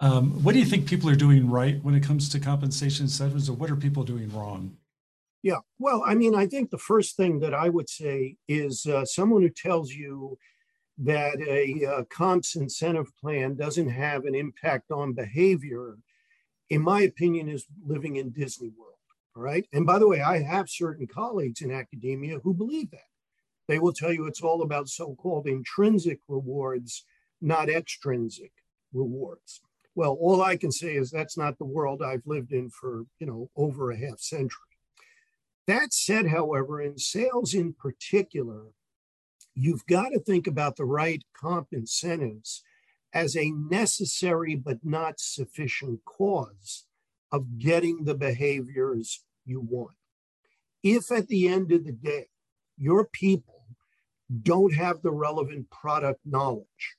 Um, 0.00 0.42
what 0.42 0.52
do 0.52 0.58
you 0.58 0.64
think 0.64 0.88
people 0.88 1.08
are 1.10 1.16
doing 1.16 1.48
right 1.48 1.82
when 1.84 1.94
it 1.94 2.02
comes 2.02 2.28
to 2.30 2.40
compensation 2.40 3.04
incentives, 3.04 3.48
or 3.48 3.52
what 3.52 3.70
are 3.70 3.76
people 3.76 4.02
doing 4.02 4.32
wrong? 4.34 4.76
Yeah, 5.42 5.58
well, 5.78 6.02
I 6.06 6.14
mean, 6.14 6.34
I 6.34 6.46
think 6.46 6.70
the 6.70 6.78
first 6.78 7.16
thing 7.16 7.40
that 7.40 7.54
I 7.54 7.68
would 7.68 7.88
say 7.88 8.36
is 8.48 8.86
uh, 8.86 9.04
someone 9.04 9.42
who 9.42 9.50
tells 9.50 9.92
you 9.92 10.38
that 10.98 11.40
a 11.40 11.86
uh, 11.86 12.04
comps 12.10 12.56
incentive 12.56 13.10
plan 13.16 13.56
doesn't 13.56 13.88
have 13.88 14.24
an 14.24 14.34
impact 14.34 14.90
on 14.90 15.14
behavior, 15.14 15.96
in 16.68 16.82
my 16.82 17.02
opinion, 17.02 17.48
is 17.48 17.64
living 17.86 18.16
in 18.16 18.30
Disney 18.30 18.70
World. 18.76 18.89
Right. 19.40 19.66
And 19.72 19.86
by 19.86 19.98
the 19.98 20.06
way, 20.06 20.20
I 20.20 20.42
have 20.42 20.68
certain 20.68 21.06
colleagues 21.06 21.62
in 21.62 21.70
academia 21.70 22.40
who 22.40 22.52
believe 22.52 22.90
that. 22.90 23.08
They 23.68 23.78
will 23.78 23.94
tell 23.94 24.12
you 24.12 24.26
it's 24.26 24.42
all 24.42 24.60
about 24.60 24.90
so 24.90 25.14
called 25.14 25.46
intrinsic 25.46 26.20
rewards, 26.28 27.06
not 27.40 27.70
extrinsic 27.70 28.52
rewards. 28.92 29.62
Well, 29.94 30.12
all 30.20 30.42
I 30.42 30.58
can 30.58 30.70
say 30.70 30.94
is 30.94 31.10
that's 31.10 31.38
not 31.38 31.56
the 31.56 31.64
world 31.64 32.02
I've 32.02 32.26
lived 32.26 32.52
in 32.52 32.68
for, 32.68 33.06
you 33.18 33.26
know, 33.26 33.50
over 33.56 33.90
a 33.90 33.96
half 33.96 34.20
century. 34.20 34.76
That 35.66 35.94
said, 35.94 36.26
however, 36.26 36.82
in 36.82 36.98
sales 36.98 37.54
in 37.54 37.72
particular, 37.72 38.64
you've 39.54 39.86
got 39.86 40.10
to 40.10 40.20
think 40.20 40.48
about 40.48 40.76
the 40.76 40.84
right 40.84 41.24
comp 41.34 41.68
incentives 41.72 42.62
as 43.14 43.36
a 43.36 43.52
necessary 43.52 44.54
but 44.54 44.80
not 44.84 45.18
sufficient 45.18 46.04
cause 46.04 46.84
of 47.32 47.58
getting 47.58 48.04
the 48.04 48.14
behaviors 48.14 49.24
you 49.50 49.60
want. 49.60 49.96
If 50.82 51.10
at 51.10 51.28
the 51.28 51.48
end 51.48 51.72
of 51.72 51.84
the 51.84 51.92
day, 51.92 52.28
your 52.78 53.04
people 53.04 53.64
don't 54.42 54.72
have 54.74 55.02
the 55.02 55.10
relevant 55.10 55.68
product 55.70 56.20
knowledge, 56.24 56.96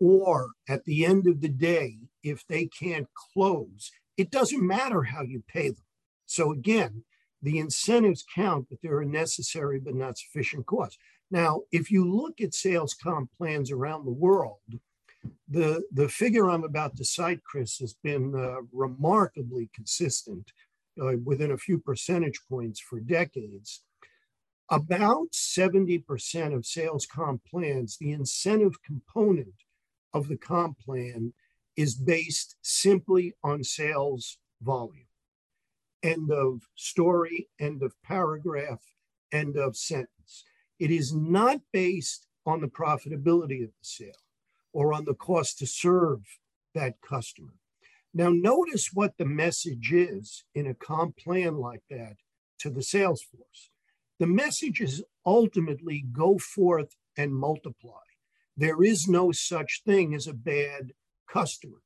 or 0.00 0.48
at 0.68 0.84
the 0.86 1.04
end 1.04 1.26
of 1.28 1.40
the 1.40 1.48
day, 1.48 1.98
if 2.22 2.44
they 2.46 2.66
can't 2.66 3.06
close, 3.32 3.92
it 4.16 4.30
doesn't 4.30 4.66
matter 4.66 5.02
how 5.02 5.22
you 5.22 5.42
pay 5.46 5.68
them. 5.68 5.84
So 6.26 6.50
again, 6.50 7.04
the 7.42 7.58
incentives 7.58 8.24
count, 8.34 8.66
but 8.68 8.78
they're 8.82 9.00
a 9.00 9.06
necessary 9.06 9.78
but 9.78 9.94
not 9.94 10.18
sufficient 10.18 10.66
cause. 10.66 10.96
Now, 11.30 11.62
if 11.70 11.90
you 11.90 12.10
look 12.10 12.40
at 12.40 12.54
sales 12.54 12.94
comp 12.94 13.30
plans 13.36 13.70
around 13.70 14.04
the 14.04 14.10
world, 14.10 14.58
the, 15.48 15.82
the 15.92 16.08
figure 16.08 16.50
I'm 16.50 16.64
about 16.64 16.96
to 16.96 17.04
cite, 17.04 17.44
Chris, 17.44 17.78
has 17.78 17.94
been 18.02 18.34
uh, 18.34 18.62
remarkably 18.72 19.70
consistent 19.74 20.52
uh, 21.00 21.16
within 21.24 21.52
a 21.52 21.58
few 21.58 21.78
percentage 21.78 22.40
points 22.48 22.80
for 22.80 23.00
decades. 23.00 23.82
About 24.70 25.32
70% 25.32 26.54
of 26.54 26.64
sales 26.64 27.06
comp 27.06 27.42
plans, 27.44 27.96
the 27.98 28.12
incentive 28.12 28.82
component 28.82 29.64
of 30.14 30.28
the 30.28 30.36
comp 30.36 30.78
plan 30.78 31.32
is 31.76 31.94
based 31.94 32.56
simply 32.62 33.34
on 33.42 33.64
sales 33.64 34.38
volume. 34.62 35.06
End 36.02 36.30
of 36.30 36.62
story, 36.76 37.48
end 37.58 37.82
of 37.82 37.94
paragraph, 38.02 38.80
end 39.32 39.56
of 39.56 39.76
sentence. 39.76 40.44
It 40.78 40.90
is 40.90 41.12
not 41.12 41.60
based 41.72 42.26
on 42.46 42.60
the 42.60 42.68
profitability 42.68 43.62
of 43.62 43.70
the 43.70 43.82
sale 43.82 44.12
or 44.72 44.92
on 44.92 45.04
the 45.04 45.14
cost 45.14 45.58
to 45.58 45.66
serve 45.66 46.20
that 46.74 47.00
customer. 47.00 47.54
Now, 48.12 48.30
notice 48.30 48.90
what 48.92 49.16
the 49.18 49.24
message 49.24 49.92
is 49.92 50.44
in 50.54 50.66
a 50.66 50.74
comp 50.74 51.16
plan 51.16 51.56
like 51.56 51.82
that 51.90 52.16
to 52.58 52.70
the 52.70 52.82
sales 52.82 53.22
force. 53.22 53.70
The 54.18 54.26
message 54.26 54.80
is 54.80 55.04
ultimately 55.24 56.04
go 56.12 56.38
forth 56.38 56.96
and 57.16 57.34
multiply. 57.34 58.00
There 58.56 58.82
is 58.82 59.08
no 59.08 59.32
such 59.32 59.82
thing 59.86 60.14
as 60.14 60.26
a 60.26 60.34
bad 60.34 60.92
customer. 61.28 61.78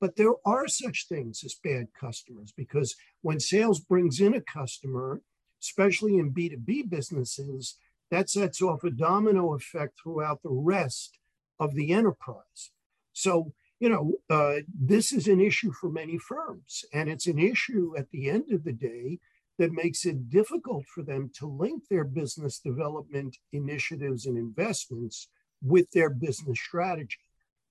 But 0.00 0.16
there 0.16 0.34
are 0.44 0.68
such 0.68 1.06
things 1.08 1.42
as 1.44 1.54
bad 1.54 1.88
customers 1.98 2.52
because 2.54 2.94
when 3.22 3.40
sales 3.40 3.80
brings 3.80 4.20
in 4.20 4.34
a 4.34 4.40
customer, 4.40 5.22
especially 5.62 6.18
in 6.18 6.34
B2B 6.34 6.90
businesses, 6.90 7.78
that 8.10 8.28
sets 8.28 8.60
off 8.60 8.84
a 8.84 8.90
domino 8.90 9.54
effect 9.54 9.98
throughout 10.02 10.42
the 10.42 10.50
rest 10.50 11.18
of 11.58 11.74
the 11.74 11.92
enterprise. 11.92 12.70
So, 13.12 13.54
you 13.80 13.88
know, 13.88 14.14
uh, 14.30 14.60
this 14.72 15.12
is 15.12 15.26
an 15.28 15.40
issue 15.40 15.72
for 15.72 15.90
many 15.90 16.18
firms, 16.18 16.84
and 16.92 17.08
it's 17.08 17.26
an 17.26 17.38
issue 17.38 17.94
at 17.98 18.10
the 18.10 18.30
end 18.30 18.52
of 18.52 18.64
the 18.64 18.72
day 18.72 19.18
that 19.58 19.72
makes 19.72 20.04
it 20.04 20.30
difficult 20.30 20.84
for 20.86 21.02
them 21.02 21.30
to 21.38 21.46
link 21.46 21.84
their 21.88 22.04
business 22.04 22.58
development 22.58 23.36
initiatives 23.52 24.26
and 24.26 24.36
investments 24.36 25.28
with 25.62 25.90
their 25.92 26.10
business 26.10 26.58
strategy. 26.58 27.18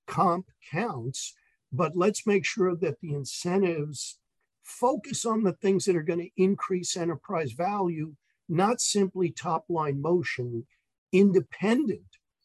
Comp 0.06 0.46
counts, 0.70 1.34
but 1.72 1.96
let's 1.96 2.26
make 2.26 2.44
sure 2.44 2.76
that 2.76 3.00
the 3.00 3.14
incentives 3.14 4.18
focus 4.62 5.24
on 5.24 5.42
the 5.42 5.52
things 5.52 5.84
that 5.84 5.96
are 5.96 6.02
going 6.02 6.20
to 6.20 6.42
increase 6.42 6.96
enterprise 6.96 7.52
value, 7.52 8.14
not 8.48 8.80
simply 8.80 9.30
top 9.30 9.64
line 9.68 10.00
motion, 10.00 10.66
independent 11.12 12.02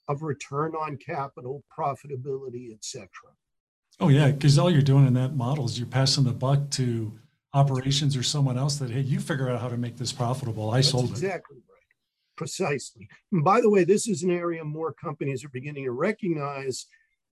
of 0.08 0.22
return 0.22 0.74
on 0.76 0.98
capital, 0.98 1.64
profitability, 1.78 2.74
etc. 2.74 3.08
Oh 4.00 4.10
yeah, 4.10 4.32
because 4.32 4.58
all 4.58 4.72
you're 4.72 4.82
doing 4.82 5.06
in 5.08 5.14
that 5.16 5.36
model 5.36 5.66
is 5.66 5.78
you're 5.78 5.88
passing 5.88 6.24
the 6.24 6.32
buck 6.32 6.70
to 6.72 7.12
operations 7.54 8.16
or 8.16 8.24
someone 8.24 8.58
else 8.58 8.78
that 8.78 8.90
hey, 8.90 9.02
you 9.02 9.20
figure 9.20 9.50
out 9.50 9.60
how 9.60 9.68
to 9.68 9.78
make 9.78 9.98
this 9.98 10.12
profitable. 10.12 10.72
I 10.72 10.78
That's 10.78 10.90
sold 10.90 11.10
exactly 11.10 11.28
it. 11.28 11.30
Exactly 11.30 11.58
right. 11.58 12.36
Precisely. 12.38 13.10
And 13.32 13.44
by 13.44 13.60
the 13.60 13.70
way, 13.70 13.84
this 13.84 14.08
is 14.08 14.24
an 14.24 14.32
area 14.32 14.64
more 14.64 14.94
companies 14.94 15.44
are 15.44 15.50
beginning 15.50 15.84
to 15.86 15.92
recognize. 15.92 16.86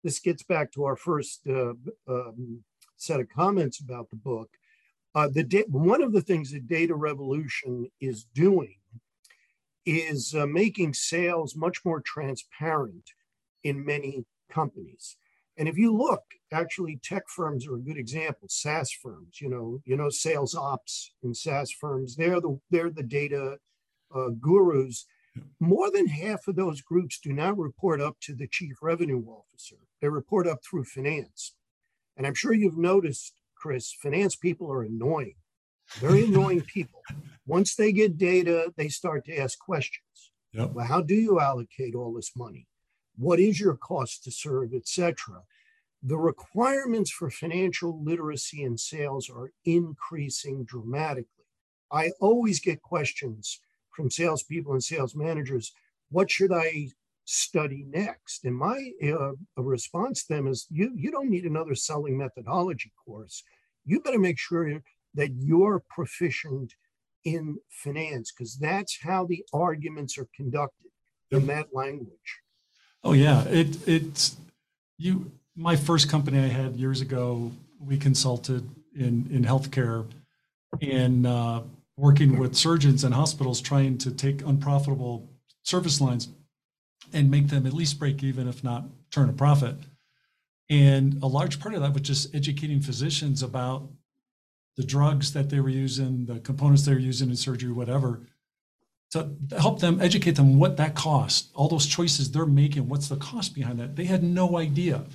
This 0.03 0.19
gets 0.19 0.43
back 0.43 0.71
to 0.73 0.85
our 0.85 0.95
first 0.95 1.41
uh, 1.47 1.73
um, 2.07 2.63
set 2.97 3.19
of 3.19 3.29
comments 3.29 3.79
about 3.79 4.09
the 4.09 4.15
book. 4.15 4.49
Uh, 5.13 5.29
the 5.31 5.43
da- 5.43 5.65
one 5.67 6.01
of 6.01 6.13
the 6.13 6.21
things 6.21 6.51
that 6.51 6.67
Data 6.67 6.95
Revolution 6.95 7.89
is 8.01 8.25
doing 8.33 8.77
is 9.85 10.33
uh, 10.33 10.47
making 10.47 10.93
sales 10.93 11.55
much 11.55 11.85
more 11.85 12.01
transparent 12.01 13.11
in 13.63 13.85
many 13.85 14.25
companies. 14.49 15.17
And 15.57 15.69
if 15.69 15.77
you 15.77 15.95
look, 15.95 16.23
actually, 16.51 16.99
tech 17.01 17.23
firms 17.29 17.65
are 17.67 17.75
a 17.75 17.81
good 17.81 17.97
example. 17.97 18.47
SaaS 18.49 18.91
firms, 18.91 19.39
you 19.39 19.49
know, 19.49 19.79
you 19.85 19.95
know, 19.95 20.09
sales 20.09 20.53
ops 20.53 21.13
in 21.23 21.33
SaaS 21.33 21.71
firms, 21.71 22.15
they're 22.15 22.41
the 22.41 22.59
they're 22.69 22.89
the 22.89 23.03
data 23.03 23.57
uh, 24.13 24.29
gurus. 24.39 25.05
More 25.59 25.91
than 25.91 26.07
half 26.07 26.47
of 26.47 26.55
those 26.55 26.81
groups 26.81 27.19
do 27.19 27.33
not 27.33 27.57
report 27.57 28.01
up 28.01 28.17
to 28.21 28.33
the 28.33 28.47
chief 28.47 28.75
revenue 28.81 29.23
officer. 29.27 29.75
They 30.01 30.07
report 30.07 30.47
up 30.47 30.59
through 30.63 30.85
finance. 30.85 31.55
And 32.17 32.25
I'm 32.25 32.33
sure 32.33 32.53
you've 32.53 32.77
noticed, 32.77 33.33
Chris, 33.55 33.91
finance 33.91 34.37
people 34.37 34.71
are 34.71 34.83
annoying, 34.83 35.35
very 35.95 36.25
annoying 36.27 36.61
people. 36.61 37.01
Once 37.45 37.75
they 37.75 37.91
get 37.91 38.17
data, 38.17 38.71
they 38.77 38.87
start 38.87 39.25
to 39.25 39.37
ask 39.37 39.59
questions. 39.59 40.31
Yep. 40.53 40.71
Well, 40.71 40.85
how 40.85 41.01
do 41.01 41.15
you 41.15 41.41
allocate 41.41 41.95
all 41.95 42.13
this 42.13 42.31
money? 42.35 42.65
What 43.17 43.39
is 43.39 43.59
your 43.59 43.75
cost 43.75 44.23
to 44.25 44.31
serve, 44.31 44.73
etc. 44.73 45.41
The 46.03 46.17
requirements 46.17 47.09
for 47.09 47.29
financial 47.29 48.03
literacy 48.03 48.63
and 48.63 48.79
sales 48.79 49.29
are 49.29 49.51
increasing 49.63 50.63
dramatically. 50.65 51.29
I 51.91 52.11
always 52.19 52.59
get 52.59 52.81
questions 52.81 53.59
from 53.91 54.11
salespeople 54.11 54.73
and 54.73 54.83
sales 54.83 55.15
managers 55.15 55.71
what 56.09 56.31
should 56.31 56.51
I 56.51 56.89
study 57.25 57.85
next? 57.89 58.45
And 58.45 58.55
my 58.55 58.91
uh, 59.03 59.31
response 59.57 60.23
to 60.23 60.33
them 60.33 60.47
is 60.47 60.67
you, 60.69 60.91
you 60.95 61.11
don't 61.11 61.29
need 61.29 61.45
another 61.45 61.75
selling 61.75 62.17
methodology 62.17 62.91
course. 63.05 63.43
You 63.85 63.99
better 63.99 64.19
make 64.19 64.39
sure 64.39 64.81
that 65.15 65.31
you're 65.35 65.83
proficient 65.89 66.73
in 67.23 67.57
finance 67.69 68.31
because 68.31 68.57
that's 68.57 68.99
how 69.01 69.25
the 69.25 69.43
arguments 69.53 70.17
are 70.17 70.27
conducted 70.35 70.91
in 71.31 71.47
that 71.47 71.73
language. 71.73 72.41
Oh 73.05 73.13
yeah, 73.13 73.43
it 73.43 73.87
it's 73.87 74.35
you. 74.97 75.31
My 75.55 75.75
first 75.75 76.09
company 76.09 76.39
I 76.39 76.47
had 76.47 76.75
years 76.75 77.01
ago, 77.01 77.51
we 77.79 77.97
consulted 77.97 78.67
in 78.95 79.27
in 79.29 79.45
healthcare, 79.45 80.07
and 80.81 81.27
uh, 81.27 81.61
working 81.97 82.39
with 82.39 82.55
surgeons 82.55 83.03
and 83.03 83.13
hospitals 83.13 83.61
trying 83.61 83.99
to 83.99 84.11
take 84.11 84.41
unprofitable 84.41 85.29
service 85.61 86.01
lines 86.01 86.29
and 87.13 87.29
make 87.29 87.49
them 87.49 87.67
at 87.67 87.73
least 87.73 87.99
break 87.99 88.23
even, 88.23 88.47
if 88.47 88.63
not 88.63 88.85
turn 89.11 89.29
a 89.29 89.33
profit. 89.33 89.75
And 90.71 91.21
a 91.21 91.27
large 91.27 91.59
part 91.59 91.75
of 91.75 91.81
that 91.81 91.93
was 91.93 92.01
just 92.01 92.33
educating 92.33 92.81
physicians 92.81 93.43
about 93.43 93.87
the 94.77 94.83
drugs 94.83 95.31
that 95.33 95.51
they 95.51 95.59
were 95.59 95.69
using, 95.69 96.25
the 96.25 96.39
components 96.39 96.85
they 96.85 96.93
were 96.93 96.99
using 96.99 97.29
in 97.29 97.35
surgery, 97.35 97.71
whatever, 97.71 98.21
to 99.15 99.57
help 99.57 99.79
them 99.79 100.01
educate 100.01 100.35
them 100.35 100.59
what 100.59 100.77
that 100.77 100.93
cost, 100.95 101.51
all 101.55 101.67
those 101.67 101.85
choices 101.85 102.31
they're 102.31 102.45
making, 102.45 102.87
what's 102.87 103.07
the 103.07 103.15
cost 103.17 103.55
behind 103.55 103.79
that. 103.79 103.95
They 103.95 104.05
had 104.05 104.23
no 104.23 104.57
idea 104.57 105.05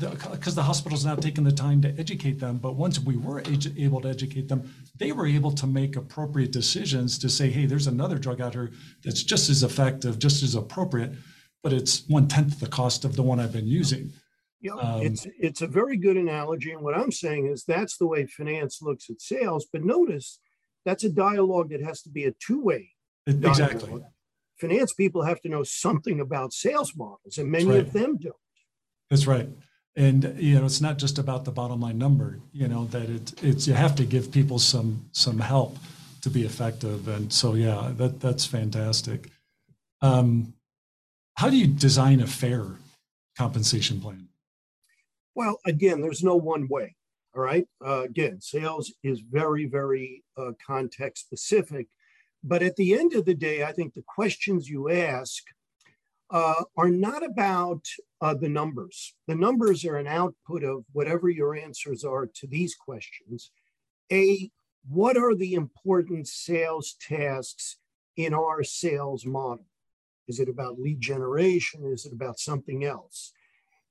because 0.00 0.54
the, 0.54 0.60
the 0.60 0.62
hospital's 0.62 1.04
not 1.04 1.20
taking 1.20 1.44
the 1.44 1.52
time 1.52 1.82
to 1.82 1.94
educate 1.98 2.40
them. 2.40 2.56
But 2.58 2.76
once 2.76 2.98
we 2.98 3.16
were 3.16 3.42
able 3.76 4.00
to 4.00 4.08
educate 4.08 4.48
them, 4.48 4.72
they 4.96 5.12
were 5.12 5.26
able 5.26 5.52
to 5.52 5.66
make 5.66 5.96
appropriate 5.96 6.52
decisions 6.52 7.18
to 7.18 7.28
say, 7.28 7.50
hey, 7.50 7.66
there's 7.66 7.86
another 7.86 8.18
drug 8.18 8.40
out 8.40 8.54
here 8.54 8.72
that's 9.04 9.22
just 9.22 9.50
as 9.50 9.62
effective, 9.62 10.18
just 10.18 10.42
as 10.42 10.54
appropriate, 10.54 11.12
but 11.62 11.72
it's 11.72 12.08
one 12.08 12.28
tenth 12.28 12.60
the 12.60 12.66
cost 12.66 13.04
of 13.04 13.14
the 13.14 13.22
one 13.22 13.38
I've 13.38 13.52
been 13.52 13.66
using. 13.66 14.12
Yeah, 14.60 14.72
um, 14.72 15.02
it's 15.02 15.26
it's 15.38 15.60
a 15.60 15.66
very 15.66 15.98
good 15.98 16.16
analogy, 16.16 16.72
and 16.72 16.80
what 16.80 16.96
I'm 16.96 17.12
saying 17.12 17.48
is 17.48 17.64
that's 17.64 17.98
the 17.98 18.06
way 18.06 18.24
finance 18.24 18.80
looks 18.80 19.10
at 19.10 19.20
sales. 19.20 19.66
But 19.70 19.84
notice 19.84 20.38
that's 20.86 21.04
a 21.04 21.10
dialogue 21.10 21.68
that 21.70 21.82
has 21.82 22.00
to 22.02 22.08
be 22.08 22.24
a 22.24 22.32
two-way. 22.40 22.93
Exactly. 23.26 24.04
Finance 24.60 24.94
people 24.94 25.22
have 25.22 25.40
to 25.40 25.48
know 25.48 25.62
something 25.62 26.20
about 26.20 26.52
sales 26.52 26.94
models, 26.96 27.38
and 27.38 27.50
many 27.50 27.66
right. 27.66 27.80
of 27.80 27.92
them 27.92 28.16
don't. 28.18 28.36
That's 29.10 29.26
right. 29.26 29.48
And 29.96 30.34
you 30.38 30.58
know 30.58 30.64
it's 30.64 30.80
not 30.80 30.98
just 30.98 31.18
about 31.18 31.44
the 31.44 31.52
bottom 31.52 31.80
line 31.80 31.98
number 31.98 32.40
you 32.52 32.66
know 32.66 32.86
that 32.86 33.08
it, 33.08 33.44
it's 33.44 33.68
you 33.68 33.74
have 33.74 33.94
to 33.96 34.04
give 34.04 34.32
people 34.32 34.58
some 34.58 35.08
some 35.12 35.38
help 35.38 35.78
to 36.22 36.30
be 36.30 36.44
effective. 36.44 37.06
And 37.06 37.32
so 37.32 37.54
yeah 37.54 37.92
that 37.96 38.20
that's 38.20 38.44
fantastic. 38.44 39.30
Um, 40.02 40.54
how 41.36 41.48
do 41.48 41.56
you 41.56 41.66
design 41.66 42.20
a 42.20 42.26
fair 42.26 42.64
compensation 43.38 44.00
plan? 44.00 44.28
Well 45.34 45.58
again 45.64 46.00
there's 46.00 46.24
no 46.24 46.36
one 46.36 46.66
way 46.68 46.96
all 47.36 47.42
right? 47.42 47.66
Uh, 47.84 48.02
again 48.02 48.40
sales 48.40 48.92
is 49.04 49.20
very 49.20 49.66
very 49.66 50.24
uh, 50.36 50.52
context 50.66 51.24
specific 51.24 51.86
but 52.46 52.62
at 52.62 52.76
the 52.76 52.94
end 52.94 53.14
of 53.14 53.24
the 53.24 53.34
day 53.34 53.64
i 53.64 53.72
think 53.72 53.94
the 53.94 54.04
questions 54.06 54.68
you 54.68 54.90
ask 54.90 55.42
uh, 56.30 56.64
are 56.76 56.90
not 56.90 57.24
about 57.24 57.86
uh, 58.20 58.34
the 58.34 58.48
numbers. 58.48 59.14
The 59.28 59.36
numbers 59.36 59.84
are 59.84 59.96
an 59.96 60.06
output 60.06 60.64
of 60.64 60.84
whatever 60.92 61.28
your 61.28 61.54
answers 61.54 62.04
are 62.04 62.26
to 62.26 62.46
these 62.46 62.74
questions. 62.74 63.50
A, 64.10 64.50
what 64.88 65.16
are 65.16 65.34
the 65.34 65.54
important 65.54 66.26
sales 66.26 66.96
tasks 67.00 67.76
in 68.16 68.34
our 68.34 68.64
sales 68.64 69.24
model? 69.24 69.66
Is 70.26 70.40
it 70.40 70.48
about 70.48 70.80
lead 70.80 71.00
generation? 71.00 71.84
Is 71.84 72.06
it 72.06 72.12
about 72.12 72.38
something 72.38 72.84
else? 72.84 73.32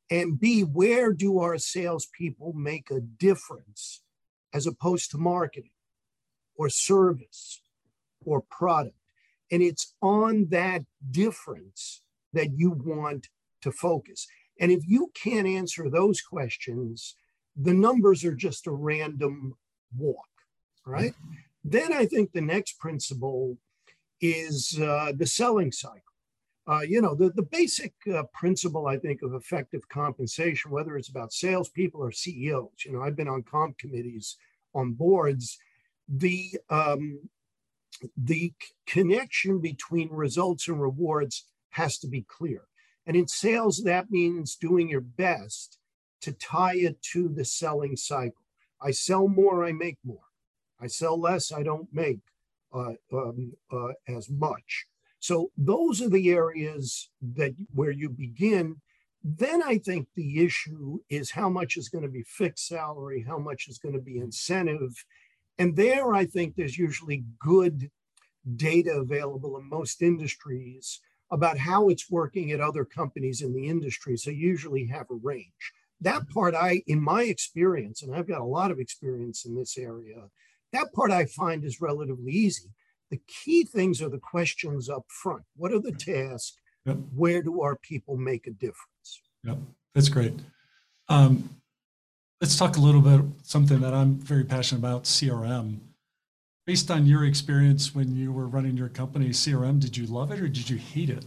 And 0.09 0.39
B, 0.39 0.61
where 0.61 1.13
do 1.13 1.39
our 1.39 1.57
salespeople 1.57 2.53
make 2.53 2.91
a 2.91 2.99
difference 2.99 4.01
as 4.53 4.67
opposed 4.67 5.11
to 5.11 5.17
marketing 5.17 5.71
or 6.57 6.69
service 6.69 7.61
or 8.25 8.41
product? 8.41 8.95
And 9.51 9.61
it's 9.61 9.93
on 10.01 10.47
that 10.49 10.83
difference 11.11 12.01
that 12.33 12.57
you 12.57 12.71
want 12.71 13.27
to 13.61 13.71
focus. 13.71 14.27
And 14.59 14.71
if 14.71 14.87
you 14.87 15.11
can't 15.13 15.47
answer 15.47 15.89
those 15.89 16.21
questions, 16.21 17.15
the 17.55 17.73
numbers 17.73 18.23
are 18.25 18.33
just 18.33 18.67
a 18.67 18.71
random 18.71 19.55
walk, 19.95 20.29
right? 20.85 21.11
Mm-hmm. 21.11 21.33
Then 21.65 21.93
I 21.93 22.05
think 22.05 22.31
the 22.31 22.41
next 22.41 22.79
principle 22.79 23.57
is 24.21 24.79
uh, 24.81 25.13
the 25.15 25.27
selling 25.27 25.71
cycle. 25.71 25.99
Uh, 26.65 26.81
you 26.81 27.01
know, 27.01 27.13
the, 27.13 27.29
the 27.29 27.43
basic 27.43 27.93
uh, 28.13 28.23
principle, 28.33 28.87
I 28.87 28.97
think, 28.97 29.21
of 29.21 29.33
effective 29.33 29.87
compensation, 29.89 30.71
whether 30.71 30.97
it's 30.97 31.09
about 31.09 31.33
salespeople 31.33 32.01
or 32.01 32.11
CEOs, 32.11 32.85
you 32.85 32.93
know, 32.93 33.01
I've 33.01 33.17
been 33.17 33.27
on 33.27 33.43
comp 33.43 33.77
committees 33.77 34.37
on 34.73 34.93
boards, 34.93 35.57
the, 36.07 36.51
um, 36.69 37.19
the 38.17 38.53
connection 38.85 39.59
between 39.59 40.09
results 40.09 40.67
and 40.67 40.81
rewards 40.81 41.45
has 41.71 41.97
to 41.99 42.07
be 42.07 42.25
clear. 42.27 42.63
And 43.05 43.15
in 43.15 43.27
sales, 43.27 43.83
that 43.83 44.11
means 44.11 44.55
doing 44.55 44.89
your 44.89 45.01
best 45.01 45.77
to 46.21 46.31
tie 46.31 46.75
it 46.75 47.01
to 47.13 47.27
the 47.27 47.45
selling 47.45 47.97
cycle. 47.97 48.45
I 48.81 48.91
sell 48.91 49.27
more, 49.27 49.65
I 49.65 49.71
make 49.71 49.97
more. 50.03 50.29
I 50.79 50.87
sell 50.87 51.19
less, 51.19 51.51
I 51.51 51.63
don't 51.63 51.87
make 51.93 52.19
uh, 52.73 52.93
um, 53.11 53.53
uh, 53.71 53.93
as 54.07 54.29
much. 54.29 54.85
So 55.19 55.51
those 55.57 56.01
are 56.01 56.09
the 56.09 56.31
areas 56.31 57.09
that 57.21 57.53
where 57.73 57.91
you 57.91 58.09
begin. 58.09 58.81
Then 59.23 59.63
I 59.63 59.77
think 59.77 60.07
the 60.15 60.43
issue 60.43 60.99
is 61.09 61.31
how 61.31 61.49
much 61.49 61.77
is 61.77 61.87
going 61.87 62.03
to 62.03 62.09
be 62.09 62.23
fixed 62.23 62.67
salary, 62.67 63.23
how 63.25 63.37
much 63.37 63.67
is 63.69 63.77
going 63.77 63.95
to 63.95 64.01
be 64.01 64.17
incentive. 64.17 65.05
And 65.57 65.75
there 65.75 66.13
I 66.13 66.25
think 66.25 66.55
there's 66.55 66.77
usually 66.77 67.23
good 67.39 67.89
data 68.55 68.91
available 68.91 69.57
in 69.57 69.69
most 69.69 70.01
industries 70.01 70.99
about 71.31 71.57
how 71.57 71.89
it's 71.89 72.09
working 72.09 72.51
at 72.51 72.59
other 72.59 72.85
companies 72.85 73.41
in 73.41 73.53
the 73.53 73.67
industry. 73.67 74.17
So 74.17 74.29
you 74.29 74.49
usually 74.49 74.85
have 74.87 75.07
a 75.09 75.15
range. 75.15 75.73
That 76.01 76.29
part 76.29 76.53
I, 76.53 76.83
in 76.85 77.01
my 77.01 77.23
experience, 77.23 78.03
and 78.03 78.13
I've 78.13 78.27
got 78.27 78.41
a 78.41 78.45
lot 78.45 78.71
of 78.71 78.79
experience 78.79 79.45
in 79.45 79.55
this 79.55 79.77
area, 79.77 80.29
that 80.73 80.91
part 80.93 81.11
I 81.11 81.25
find 81.25 81.63
is 81.63 81.81
relatively 81.81 82.31
easy 82.31 82.69
the 83.13 83.21
key 83.27 83.63
things 83.63 84.01
are 84.01 84.09
the 84.09 84.17
questions 84.17 84.89
up 84.89 85.05
front. 85.07 85.43
What 85.55 85.71
are 85.71 85.79
the 85.79 85.91
tasks? 85.91 86.57
Yep. 86.87 86.97
Where 87.15 87.43
do 87.43 87.61
our 87.61 87.75
people 87.75 88.17
make 88.17 88.47
a 88.47 88.51
difference? 88.51 89.21
Yep, 89.43 89.59
that's 89.93 90.09
great. 90.09 90.33
Um, 91.09 91.47
let's 92.41 92.57
talk 92.57 92.77
a 92.77 92.79
little 92.79 93.01
bit 93.01 93.21
something 93.43 93.79
that 93.81 93.93
I'm 93.93 94.15
very 94.15 94.43
passionate 94.43 94.79
about 94.79 95.03
CRM. 95.03 95.79
Based 96.65 96.89
on 96.89 97.05
your 97.05 97.25
experience 97.25 97.93
when 97.93 98.15
you 98.15 98.31
were 98.31 98.47
running 98.47 98.77
your 98.77 98.89
company, 98.89 99.29
CRM, 99.29 99.79
did 99.79 99.97
you 99.97 100.05
love 100.05 100.31
it 100.31 100.39
or 100.39 100.47
did 100.47 100.69
you 100.69 100.77
hate 100.77 101.09
it? 101.09 101.25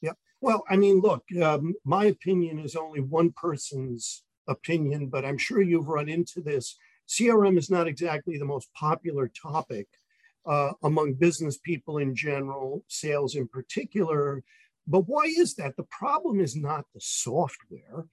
Yeah. 0.00 0.12
Well, 0.40 0.64
I 0.68 0.76
mean, 0.76 1.00
look, 1.00 1.24
um, 1.42 1.74
my 1.84 2.06
opinion 2.06 2.58
is 2.58 2.74
only 2.74 3.00
one 3.00 3.32
person's 3.32 4.24
opinion, 4.48 5.06
but 5.06 5.24
I'm 5.24 5.38
sure 5.38 5.62
you've 5.62 5.88
run 5.88 6.08
into 6.08 6.40
this. 6.40 6.76
CRM 7.08 7.58
is 7.58 7.70
not 7.70 7.88
exactly 7.88 8.38
the 8.38 8.44
most 8.44 8.72
popular 8.74 9.28
topic 9.28 9.86
uh, 10.46 10.72
among 10.82 11.14
business 11.14 11.58
people 11.58 11.98
in 11.98 12.14
general, 12.14 12.84
sales 12.88 13.34
in 13.34 13.46
particular. 13.48 14.42
But 14.86 15.08
why 15.08 15.24
is 15.24 15.54
that? 15.56 15.76
The 15.76 15.84
problem 15.84 16.40
is 16.40 16.56
not 16.56 16.86
the 16.94 17.00
software. 17.00 18.06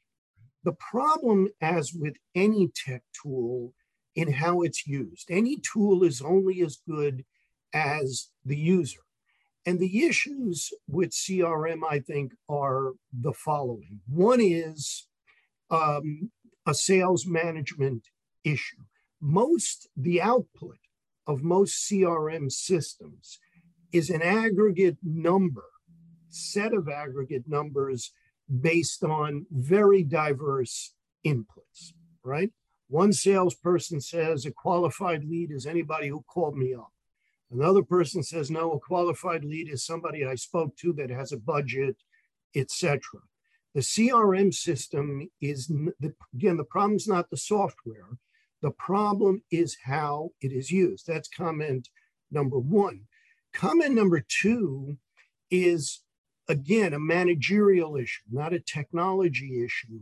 The 0.67 0.73
problem, 0.73 1.47
as 1.61 1.93
with 1.93 2.17
any 2.35 2.67
tech 2.75 3.01
tool, 3.23 3.73
in 4.17 4.29
how 4.33 4.63
it's 4.63 4.85
used. 4.85 5.31
Any 5.31 5.61
tool 5.61 6.03
is 6.03 6.21
only 6.21 6.59
as 6.61 6.81
good 6.85 7.23
as 7.71 8.27
the 8.43 8.57
user. 8.57 8.99
And 9.65 9.79
the 9.79 10.05
issues 10.05 10.73
with 10.85 11.11
CRM, 11.11 11.83
I 11.89 11.99
think, 11.99 12.33
are 12.49 12.91
the 13.13 13.31
following 13.31 14.01
one 14.09 14.41
is 14.41 15.07
um, 15.71 16.31
a 16.65 16.73
sales 16.73 17.25
management 17.25 18.03
issue. 18.43 18.83
Most, 19.21 19.87
the 19.95 20.21
output 20.21 20.79
of 21.27 21.43
most 21.43 21.89
CRM 21.89 22.51
systems 22.51 23.39
is 23.93 24.09
an 24.09 24.21
aggregate 24.21 24.97
number, 25.01 25.63
set 26.27 26.73
of 26.73 26.89
aggregate 26.89 27.45
numbers 27.47 28.11
based 28.61 29.03
on 29.03 29.45
very 29.51 30.03
diverse 30.03 30.93
inputs, 31.25 31.93
right? 32.23 32.51
One 32.89 33.11
salesperson 33.11 33.99
says 33.99 34.45
a 34.45 34.51
qualified 34.51 35.25
lead 35.25 35.51
is 35.51 35.65
anybody 35.65 36.07
who 36.07 36.23
called 36.27 36.57
me 36.57 36.73
up. 36.73 36.91
Another 37.51 37.83
person 37.83 38.23
says, 38.23 38.51
no, 38.51 38.71
a 38.73 38.79
qualified 38.79 39.43
lead 39.43 39.69
is 39.69 39.85
somebody 39.85 40.25
I 40.25 40.35
spoke 40.35 40.75
to 40.77 40.93
that 40.93 41.09
has 41.09 41.31
a 41.31 41.37
budget, 41.37 41.95
etc. 42.55 42.99
The 43.73 43.81
CRM 43.81 44.53
system 44.53 45.29
is, 45.41 45.71
again, 46.33 46.57
the 46.57 46.63
problem 46.63 46.95
is 46.95 47.07
not 47.07 47.29
the 47.29 47.37
software. 47.37 48.17
The 48.61 48.71
problem 48.71 49.43
is 49.51 49.77
how 49.83 50.31
it 50.41 50.51
is 50.51 50.71
used. 50.71 51.05
That's 51.07 51.29
comment 51.29 51.89
number 52.31 52.57
one. 52.57 53.01
Comment 53.53 53.93
number 53.93 54.25
two 54.27 54.97
is, 55.51 56.01
again, 56.47 56.93
a 56.93 56.99
managerial 56.99 57.95
issue, 57.95 58.23
not 58.31 58.53
a 58.53 58.59
technology 58.59 59.63
issue. 59.63 60.01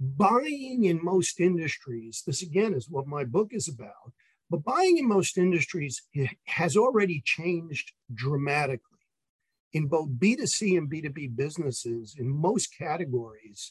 Buying 0.00 0.84
in 0.84 1.04
most 1.04 1.40
industries, 1.40 2.22
this 2.26 2.42
again 2.42 2.74
is 2.74 2.88
what 2.88 3.06
my 3.06 3.24
book 3.24 3.48
is 3.52 3.68
about, 3.68 4.12
but 4.50 4.64
buying 4.64 4.96
in 4.96 5.08
most 5.08 5.36
industries 5.36 6.02
has 6.46 6.76
already 6.76 7.22
changed 7.24 7.92
dramatically. 8.12 8.84
In 9.72 9.86
both 9.86 10.10
B2C 10.18 10.78
and 10.78 10.90
B2B 10.90 11.36
businesses, 11.36 12.14
in 12.18 12.28
most 12.28 12.68
categories, 12.78 13.70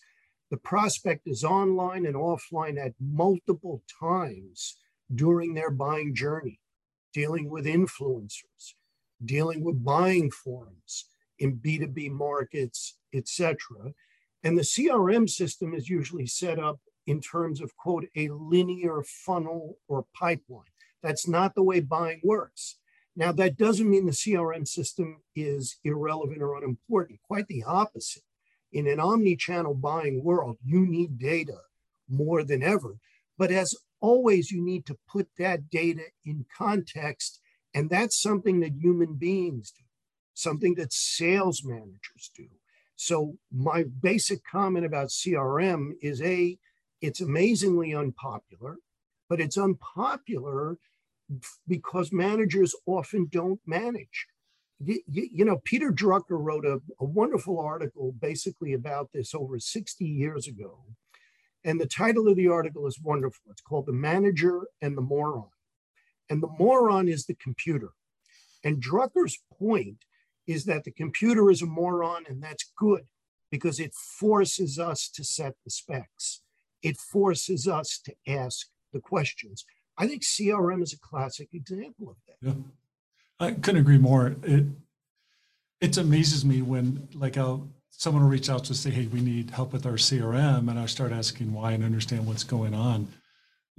the 0.52 0.58
prospect 0.58 1.28
is 1.28 1.44
online 1.44 2.06
and 2.06 2.16
offline 2.16 2.78
at 2.78 2.94
multiple 3.00 3.82
times 4.00 4.78
during 5.14 5.54
their 5.54 5.72
buying 5.72 6.14
journey, 6.14 6.60
dealing 7.14 7.50
with 7.50 7.66
influencers, 7.66 8.74
dealing 9.26 9.64
with 9.64 9.84
buying 9.84 10.30
forums 10.30 11.06
in 11.40 11.58
B2B 11.58 12.12
markets, 12.12 12.98
etc. 13.14 13.58
And 14.44 14.58
the 14.58 14.64
CRM 14.64 15.30
system 15.30 15.74
is 15.74 15.90
usually 15.90 16.28
set 16.28 16.60
up 16.60 16.80
in 17.06 17.22
terms 17.22 17.62
of, 17.62 17.76
quote, 17.78 18.06
a 18.16 18.30
linear 18.30 19.04
funnel 19.04 19.78
or 19.88 20.06
pipeline. 20.14 20.66
That's 21.02 21.28
not 21.28 21.56
the 21.56 21.64
way 21.64 21.80
buying 21.80 22.22
works. 22.24 22.78
Now, 23.16 23.32
that 23.34 23.58
doesn't 23.58 23.90
mean 23.90 24.06
the 24.06 24.12
CRM 24.12 24.68
system 24.68 25.22
is 25.36 25.78
irrelevant 25.84 26.42
or 26.42 26.58
unimportant, 26.58 27.20
quite 27.24 27.48
the 27.48 27.64
opposite 27.64 28.24
in 28.72 28.88
an 28.88 29.00
omni-channel 29.00 29.74
buying 29.76 30.24
world, 30.24 30.58
you 30.64 30.86
need 30.86 31.18
data 31.18 31.58
more 32.10 32.44
than 32.44 32.64
ever. 32.64 32.98
But 33.38 33.52
as 33.52 33.76
always, 34.02 34.52
you 34.52 34.64
need 34.64 34.86
to 34.88 34.98
put 35.10 35.28
that 35.38 35.70
data 35.70 36.04
in 36.26 36.46
context. 36.56 37.40
And 37.74 37.90
that's 37.90 38.22
something 38.22 38.60
that 38.62 38.74
human 38.74 39.14
beings 39.16 39.72
do, 39.72 39.84
something 40.38 40.76
that 40.76 40.94
sales 40.94 41.64
managers 41.64 42.32
do. 42.36 42.48
So, 42.96 43.36
my 43.52 43.84
basic 44.02 44.40
comment 44.44 44.86
about 44.86 45.10
CRM 45.10 45.92
is 46.02 46.22
A, 46.22 46.58
it's 47.02 47.22
amazingly 47.22 47.94
unpopular, 47.94 48.78
but 49.30 49.40
it's 49.40 49.58
unpopular 49.58 50.78
because 51.68 52.12
managers 52.12 52.74
often 52.88 53.28
don't 53.30 53.60
manage 53.66 54.28
you, 54.80 55.02
you, 55.08 55.46
know, 55.46 55.60
Peter 55.64 55.92
Drucker 55.92 56.24
wrote 56.30 56.66
a, 56.66 56.80
a 57.00 57.06
wonderful 57.06 57.60
article 57.60 58.14
basically 58.20 58.74
about 58.74 59.12
this 59.12 59.34
over 59.34 59.60
60 59.60 60.06
years 60.06 60.48
ago. 60.48 60.84
And 61.64 61.82
the 61.82 61.88
title 61.88 62.28
of 62.28 62.36
the 62.36 62.48
article 62.48 62.86
is 62.86 63.00
wonderful. 63.02 63.42
It's 63.50 63.62
called 63.62 63.88
The 63.88 63.94
Manager 63.94 64.68
and 64.82 64.96
the 64.96 65.02
Moron. 65.02 65.50
And 66.30 66.44
the 66.44 66.50
moron 66.60 67.08
is 67.08 67.26
the 67.26 67.36
computer. 67.36 67.90
And 68.64 68.82
Drucker's 68.82 69.40
point 69.58 70.06
is 70.48 70.66
that 70.66 70.84
the 70.84 70.92
computer 70.92 71.52
is 71.52 71.62
a 71.62 71.66
moron, 71.66 72.24
and 72.28 72.42
that's 72.42 72.72
good 72.78 73.06
because 73.52 73.80
it 73.80 73.94
forces 73.94 74.80
us 74.80 75.10
to 75.10 75.24
set 75.24 75.54
the 75.64 75.70
specs, 75.70 76.42
it 76.82 76.98
forces 76.98 77.68
us 77.68 78.00
to 78.06 78.14
ask 78.28 78.68
the 78.94 79.00
questions. 79.00 79.66
I 79.98 80.08
think 80.08 80.24
CRM 80.24 80.82
is 80.82 80.94
a 80.94 81.00
classic 81.00 81.50
example 81.54 82.10
of 82.10 82.18
that. 82.28 82.48
Yeah. 82.48 82.64
I 83.40 83.52
couldn't 83.52 83.82
agree 83.82 83.98
more. 83.98 84.36
It, 84.44 84.66
It 85.80 85.98
amazes 85.98 86.44
me 86.44 86.62
when 86.62 87.08
like 87.14 87.38
I'll 87.38 87.70
someone 87.92 88.24
will 88.24 88.30
reach 88.30 88.50
out 88.50 88.64
to 88.66 88.74
say, 88.74 88.90
"Hey, 88.90 89.08
we 89.08 89.22
need 89.22 89.52
help 89.52 89.74
with 89.74 89.86
our 89.86 89.98
CRM," 89.98 90.70
and 90.70 90.80
I 90.80 90.86
start 90.88 91.12
asking 91.12 91.54
why 91.54 91.74
and 91.74 91.84
understand 91.84 92.26
what's 92.26 92.44
going 92.44 92.74
on. 92.74 93.08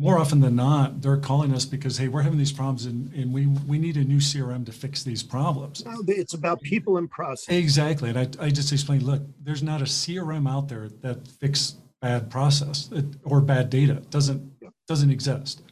More 0.01 0.17
often 0.19 0.41
than 0.41 0.55
not, 0.55 1.03
they're 1.03 1.17
calling 1.17 1.53
us 1.53 1.65
because, 1.65 1.99
"Hey, 1.99 2.07
we're 2.07 2.23
having 2.23 2.39
these 2.39 2.53
problems, 2.53 2.87
and, 2.87 3.13
and 3.15 3.33
we 3.33 3.47
we 3.47 3.79
need 3.79 3.97
a 3.97 4.05
new 4.05 4.21
CRM 4.21 4.65
to 4.67 4.73
fix 4.73 5.03
these 5.03 5.25
problems." 5.25 5.85
No, 5.85 6.03
it's 6.07 6.35
about 6.35 6.61
people 6.63 6.99
and 6.99 7.11
process. 7.11 7.53
Exactly, 7.53 8.11
and 8.11 8.19
I, 8.19 8.47
I 8.47 8.51
just 8.51 8.73
explained, 8.73 9.03
look, 9.03 9.23
there's 9.43 9.63
not 9.63 9.81
a 9.81 9.87
CRM 9.87 10.49
out 10.49 10.69
there 10.69 10.89
that 11.03 11.27
fix 11.27 11.79
bad 12.01 12.31
process 12.31 12.91
or 13.25 13.41
bad 13.41 13.71
data. 13.71 13.95
It 13.95 14.11
doesn't 14.11 14.53
doesn't 14.87 15.11
exist, 15.11 15.63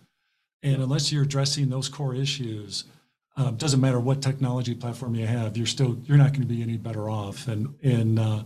and 0.63 0.83
unless 0.83 1.13
you're 1.13 1.23
addressing 1.23 1.69
those 1.69 1.89
core 1.89 2.15
issues, 2.15 2.85
um, 3.37 3.57
doesn't 3.57 3.81
matter 3.81 4.01
what 4.01 4.23
technology 4.23 4.75
platform 4.75 5.15
you 5.15 5.27
have, 5.27 5.57
you're 5.57 5.67
still 5.67 5.99
you're 6.05 6.17
not 6.17 6.33
going 6.33 6.43
to 6.43 6.49
be 6.49 6.63
any 6.63 6.77
better 6.77 7.09
off. 7.09 7.47
And 7.49 7.75
and 7.83 8.19
uh, 8.19 8.43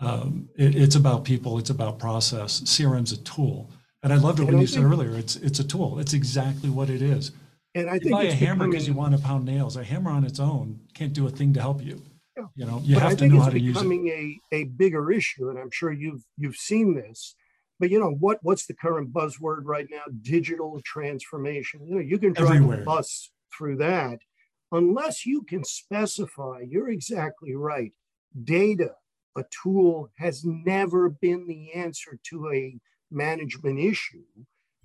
um, 0.00 0.48
it, 0.56 0.74
it's 0.74 0.96
about 0.96 1.24
people, 1.24 1.58
it's 1.58 1.70
about 1.70 1.98
process. 1.98 2.60
CRM's 2.62 3.12
a 3.12 3.18
tool, 3.18 3.70
and 4.02 4.12
I 4.12 4.16
loved 4.16 4.40
it 4.40 4.44
when 4.44 4.58
you 4.58 4.66
said 4.66 4.84
earlier. 4.84 5.16
It's 5.16 5.36
it's 5.36 5.60
a 5.60 5.64
tool. 5.64 5.98
It's 5.98 6.12
exactly 6.12 6.70
what 6.70 6.90
it 6.90 7.02
is. 7.02 7.32
And 7.74 7.88
I 7.88 7.94
you 7.94 8.00
think 8.00 8.12
buy 8.12 8.24
a 8.24 8.32
hammer 8.32 8.68
because 8.68 8.86
you 8.86 8.94
want 8.94 9.16
to 9.16 9.22
pound 9.22 9.44
nails. 9.44 9.76
A 9.76 9.84
hammer 9.84 10.10
on 10.10 10.24
its 10.24 10.40
own 10.40 10.80
can't 10.94 11.12
do 11.12 11.26
a 11.26 11.30
thing 11.30 11.54
to 11.54 11.60
help 11.60 11.82
you. 11.82 12.02
Yeah. 12.36 12.44
You 12.54 12.66
know, 12.66 12.80
you 12.82 12.94
but 12.94 13.04
I 13.04 13.08
have 13.08 13.18
to 13.18 13.24
think 13.24 13.34
know 13.34 13.40
how 13.40 13.50
to 13.50 13.60
use 13.60 13.76
it. 13.76 13.78
It's 13.78 13.78
becoming 13.78 14.08
a, 14.08 14.56
a 14.56 14.64
bigger 14.64 15.10
issue, 15.12 15.48
and 15.50 15.58
I'm 15.58 15.70
sure 15.70 15.92
you've 15.92 16.24
you've 16.36 16.56
seen 16.56 16.94
this. 16.94 17.34
But 17.78 17.90
you 17.90 17.98
know 17.98 18.14
what? 18.18 18.38
What's 18.42 18.66
the 18.66 18.74
current 18.74 19.12
buzzword 19.12 19.62
right 19.64 19.86
now? 19.90 20.02
Digital 20.20 20.80
transformation. 20.84 21.86
You 21.86 21.96
know, 21.96 22.00
you 22.00 22.18
can 22.18 22.32
drive 22.32 22.56
Everywhere. 22.56 22.82
a 22.82 22.84
bus 22.84 23.30
through 23.56 23.76
that, 23.76 24.18
unless 24.70 25.26
you 25.26 25.42
can 25.42 25.64
specify. 25.64 26.60
You're 26.68 26.90
exactly 26.90 27.54
right. 27.54 27.92
Data, 28.44 28.92
a 29.36 29.44
tool, 29.62 30.10
has 30.18 30.44
never 30.44 31.10
been 31.10 31.46
the 31.46 31.72
answer 31.72 32.18
to 32.30 32.50
a 32.52 32.78
management 33.12 33.78
issue. 33.78 34.24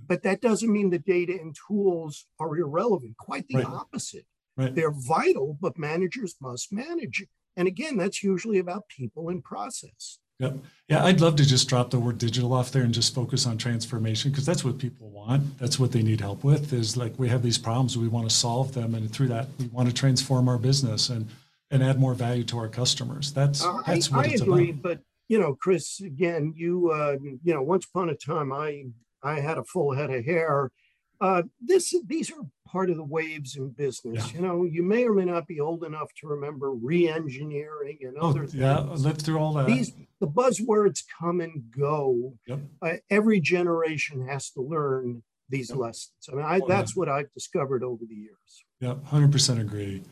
But 0.06 0.24
that 0.24 0.42
doesn't 0.42 0.72
mean 0.72 0.90
the 0.90 1.00
data 1.00 1.34
and 1.34 1.56
tools 1.68 2.28
are 2.40 2.56
irrelevant. 2.56 3.18
Quite 3.18 3.48
the 3.48 3.56
Right. 3.58 3.66
opposite 3.66 4.26
Right. 4.56 4.74
they're 4.74 4.92
vital, 4.92 5.58
but 5.60 5.78
managers 5.78 6.36
must 6.42 6.72
manage. 6.72 7.26
And 7.56 7.68
again, 7.68 7.98
that's 7.98 8.24
usually 8.24 8.60
about 8.60 8.88
people 8.90 9.30
and 9.30 9.44
process. 9.44 10.20
Yep. 10.40 10.58
Yeah, 10.88 11.04
I'd 11.04 11.20
love 11.20 11.36
to 11.38 11.46
just 11.46 11.68
drop 11.68 11.90
the 11.90 12.00
word 12.00 12.20
digital 12.20 12.54
off 12.54 12.72
there 12.72 12.84
and 12.84 12.94
just 12.94 13.16
focus 13.16 13.48
on 13.48 13.58
transformation 13.58 14.30
because 14.30 14.46
that's 14.46 14.64
what 14.64 14.78
people 14.78 15.10
want. 15.10 15.58
That's 15.58 15.80
what 15.80 15.92
they 15.92 16.04
need 16.04 16.22
help 16.22 16.44
with. 16.44 16.74
Is 16.74 16.96
like 16.96 17.18
we 17.18 17.28
have 17.30 17.42
these 17.42 17.58
problems, 17.58 17.98
we 17.98 18.08
want 18.08 18.30
to 18.30 18.36
solve 18.36 18.74
them, 18.74 18.94
and 18.94 19.12
through 19.12 19.30
that, 19.30 19.48
we 19.58 19.66
want 19.68 19.90
to 19.90 19.94
transform 19.96 20.48
our 20.48 20.60
business 20.60 21.10
and 21.10 21.28
and 21.72 21.84
add 21.84 22.00
more 22.00 22.14
value 22.14 22.44
to 22.46 22.58
our 22.60 22.70
customers. 22.70 23.34
That's 23.34 23.64
Uh, 23.64 23.78
I, 23.86 23.96
that's 23.96 24.10
what 24.12 24.26
I 24.28 24.30
it's 24.32 24.42
agree, 24.42 24.70
about. 24.70 24.82
but 24.84 25.02
you 25.28 25.40
know, 25.40 25.56
Chris, 25.56 26.00
again, 26.02 26.54
you 26.56 26.92
uh, 26.92 27.18
you 27.44 27.54
know, 27.54 27.62
once 27.62 27.86
upon 27.86 28.10
a 28.10 28.16
time, 28.16 28.52
I 28.54 28.86
I 29.24 29.40
had 29.40 29.58
a 29.58 29.64
full 29.64 29.94
head 29.94 30.10
of 30.10 30.26
hair. 30.26 30.72
Uh, 31.20 31.44
this 31.60 31.94
these 32.06 32.32
are 32.32 32.46
part 32.68 32.90
of 32.90 32.98
the 32.98 33.04
waves 33.04 33.56
in 33.56 33.70
business. 33.70 34.32
Yeah. 34.32 34.36
You 34.40 34.46
know, 34.48 34.64
you 34.66 34.84
may 34.84 35.06
or 35.06 35.14
may 35.14 35.26
not 35.26 35.48
be 35.48 35.60
old 35.60 35.84
enough 35.84 36.10
to 36.22 36.28
remember 36.28 36.72
re-engineering 36.72 37.98
and 38.02 38.16
Oh, 38.20 38.30
other 38.30 38.42
things. 38.42 38.56
yeah, 38.56 38.80
I 38.80 38.94
lived 38.94 39.22
through 39.22 39.40
all 39.40 39.54
that. 39.54 39.68
These 39.68 39.94
the 40.20 40.28
buzzwords 40.28 41.04
come 41.20 41.42
and 41.42 41.64
go. 41.72 42.34
Yep. 42.48 42.60
Uh, 42.82 42.94
every 43.10 43.40
generation 43.40 44.28
has 44.28 44.50
to 44.52 44.62
learn 44.62 45.24
these 45.50 45.70
Yep. 45.70 45.80
lessons. 45.80 46.30
I 46.32 46.36
mean, 46.36 46.46
I, 46.46 46.56
Oh, 46.60 46.68
yeah. 46.68 46.76
that's 46.76 46.96
what 46.96 47.08
I've 47.10 47.32
discovered 47.34 47.84
over 47.84 48.04
the 48.06 48.16
years. 48.16 48.66
Yeah, 48.80 48.96
hundred 49.06 49.32
percent 49.32 49.60
agree. 49.60 50.04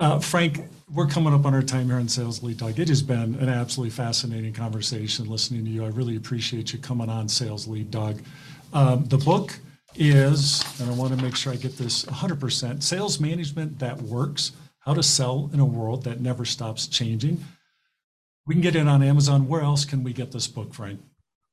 Uh, 0.00 0.18
Frank, 0.18 0.60
we're 0.92 1.06
coming 1.06 1.32
up 1.32 1.46
on 1.46 1.54
our 1.54 1.62
time 1.62 1.86
here 1.86 1.96
on 1.96 2.08
Sales 2.08 2.42
Lead 2.42 2.56
Dog. 2.56 2.80
It 2.80 2.88
has 2.88 3.00
been 3.00 3.36
an 3.36 3.48
absolutely 3.48 3.90
fascinating 3.90 4.52
conversation 4.52 5.26
listening 5.26 5.64
to 5.64 5.70
you. 5.70 5.84
I 5.84 5.88
really 5.88 6.16
appreciate 6.16 6.72
you 6.72 6.80
coming 6.80 7.08
on 7.08 7.28
Sales 7.28 7.68
Lead 7.68 7.92
Dog. 7.92 8.20
Um, 8.72 9.04
the 9.04 9.18
book 9.18 9.56
is, 9.94 10.64
and 10.80 10.90
I 10.90 10.94
want 10.94 11.16
to 11.16 11.22
make 11.22 11.36
sure 11.36 11.52
I 11.52 11.56
get 11.56 11.78
this 11.78 12.04
100%, 12.06 12.82
Sales 12.82 13.20
Management 13.20 13.78
That 13.78 14.02
Works, 14.02 14.52
How 14.80 14.94
to 14.94 15.02
Sell 15.02 15.48
in 15.52 15.60
a 15.60 15.64
World 15.64 16.02
That 16.02 16.20
Never 16.20 16.44
Stops 16.44 16.88
Changing. 16.88 17.44
We 18.46 18.56
can 18.56 18.62
get 18.62 18.74
it 18.74 18.88
on 18.88 19.00
Amazon. 19.00 19.46
Where 19.46 19.62
else 19.62 19.84
can 19.84 20.02
we 20.02 20.12
get 20.12 20.32
this 20.32 20.48
book, 20.48 20.74
Frank? 20.74 21.00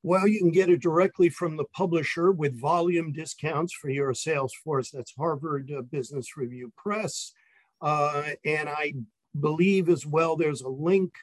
Well, 0.02 0.28
you 0.28 0.39
can 0.39 0.52
get 0.52 0.70
it 0.70 0.82
directly 0.82 1.30
from 1.30 1.58
the 1.58 1.66
publisher 1.76 2.32
with 2.32 2.60
volume 2.60 3.12
discounts 3.12 3.72
for 3.72 3.92
your 3.92 4.16
sales 4.16 4.54
force. 4.64 4.89
That's 4.89 5.14
Harvard 5.16 5.72
uh, 5.72 5.84
Business 5.84 6.36
Review 6.36 6.74
Press. 6.76 7.34
Uh, 7.82 8.32
and 8.45 8.69
I 8.69 8.93
believe 9.39 9.89
as 9.89 10.05
well 10.05 10.36
there's 10.36 10.61
a 10.61 10.69
link 10.69 11.13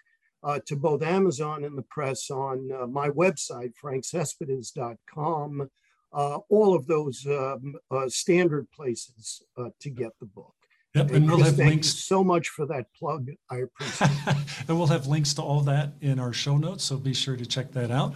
uh, 0.42 0.61
to 0.66 0.76
both 0.76 1.02
Amazon 1.02 1.64
and 1.64 1.76
the 1.76 1.82
press 1.82 2.30
on 2.30 2.70
uh, 2.72 2.86
my 2.86 3.11
website, 3.11 3.74
frankcespedes.com. 3.76 5.70
Uh, 6.11 6.38
all 6.48 6.74
of 6.74 6.86
those 6.86 7.26
um, 7.26 7.74
uh, 7.90 8.09
standard 8.09 8.70
places 8.70 9.42
uh, 9.59 9.68
to 9.80 9.90
get 9.90 10.12
the 10.20 10.26
book. 10.26 10.54
Yep, 10.94 11.11
and 11.11 11.26
we'll 11.28 11.42
have 11.42 11.56
thank 11.56 11.70
links. 11.70 11.88
you 11.88 12.00
so 12.00 12.24
much 12.24 12.48
for 12.48 12.64
that 12.66 12.86
plug. 12.94 13.28
I 13.50 13.59
appreciate 13.59 14.11
it. 14.26 14.36
and 14.68 14.78
we'll 14.78 14.86
have 14.86 15.06
links 15.06 15.34
to 15.34 15.42
all 15.42 15.61
that 15.62 15.92
in 16.00 16.18
our 16.18 16.32
show 16.32 16.56
notes, 16.56 16.84
so 16.84 16.96
be 16.96 17.12
sure 17.12 17.36
to 17.36 17.44
check 17.44 17.72
that 17.72 17.90
out. 17.90 18.14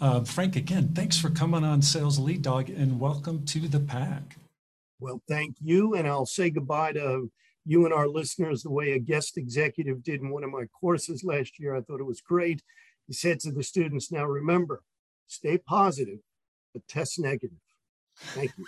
Uh, 0.00 0.24
Frank, 0.24 0.56
again, 0.56 0.92
thanks 0.94 1.18
for 1.18 1.28
coming 1.28 1.64
on 1.64 1.82
Sales 1.82 2.18
Lead 2.18 2.40
Dog, 2.40 2.70
and 2.70 2.98
welcome 2.98 3.44
to 3.44 3.68
the 3.68 3.78
pack. 3.78 4.36
Well, 5.00 5.20
thank 5.28 5.56
you. 5.60 5.94
And 5.94 6.08
I'll 6.08 6.26
say 6.26 6.48
goodbye 6.48 6.92
to 6.92 7.30
you 7.64 7.84
and 7.84 7.94
our 7.94 8.08
listeners 8.08 8.62
the 8.62 8.70
way 8.70 8.92
a 8.92 8.98
guest 8.98 9.36
executive 9.38 10.02
did 10.02 10.20
in 10.20 10.30
one 10.30 10.44
of 10.44 10.50
my 10.50 10.64
courses 10.66 11.24
last 11.24 11.58
year. 11.58 11.74
I 11.74 11.80
thought 11.80 12.00
it 12.00 12.06
was 12.06 12.20
great. 12.20 12.62
He 13.06 13.12
said 13.12 13.40
to 13.40 13.52
the 13.52 13.62
students, 13.62 14.10
now 14.12 14.24
remember, 14.24 14.82
stay 15.26 15.58
positive, 15.58 16.18
but 16.72 16.86
test 16.88 17.18
negative. 17.18 17.58
Thank 18.16 18.52
you. 18.58 18.66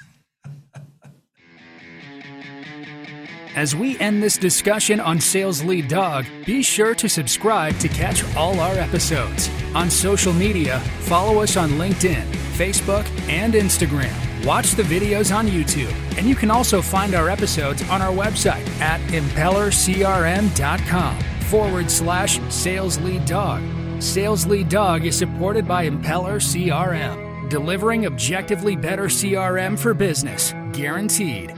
As 3.54 3.74
we 3.74 3.98
end 4.00 4.22
this 4.22 4.36
discussion 4.36 5.00
on 5.00 5.18
Sales 5.18 5.64
Lead 5.64 5.88
Dog, 5.88 6.26
be 6.44 6.62
sure 6.62 6.94
to 6.94 7.08
subscribe 7.08 7.78
to 7.78 7.88
catch 7.88 8.22
all 8.36 8.60
our 8.60 8.74
episodes. 8.74 9.48
On 9.74 9.88
social 9.88 10.34
media, 10.34 10.78
follow 11.00 11.40
us 11.40 11.56
on 11.56 11.70
LinkedIn, 11.70 12.30
Facebook, 12.58 13.06
and 13.30 13.54
Instagram. 13.54 14.35
Watch 14.46 14.76
the 14.76 14.84
videos 14.84 15.34
on 15.34 15.48
YouTube, 15.48 15.92
and 16.16 16.28
you 16.28 16.36
can 16.36 16.52
also 16.52 16.80
find 16.80 17.16
our 17.16 17.28
episodes 17.28 17.82
on 17.90 18.00
our 18.00 18.12
website 18.12 18.64
at 18.80 19.00
impellercrm.com 19.10 21.20
forward 21.50 21.90
slash 21.90 22.38
sales 22.48 22.96
lead 23.00 23.24
dog. 23.24 23.60
Sales 24.00 24.46
Lead 24.46 24.68
Dog 24.68 25.04
is 25.04 25.18
supported 25.18 25.66
by 25.66 25.88
Impeller 25.88 26.38
CRM, 26.38 27.48
delivering 27.48 28.06
objectively 28.06 28.76
better 28.76 29.06
CRM 29.06 29.76
for 29.76 29.94
business, 29.94 30.54
guaranteed. 30.72 31.52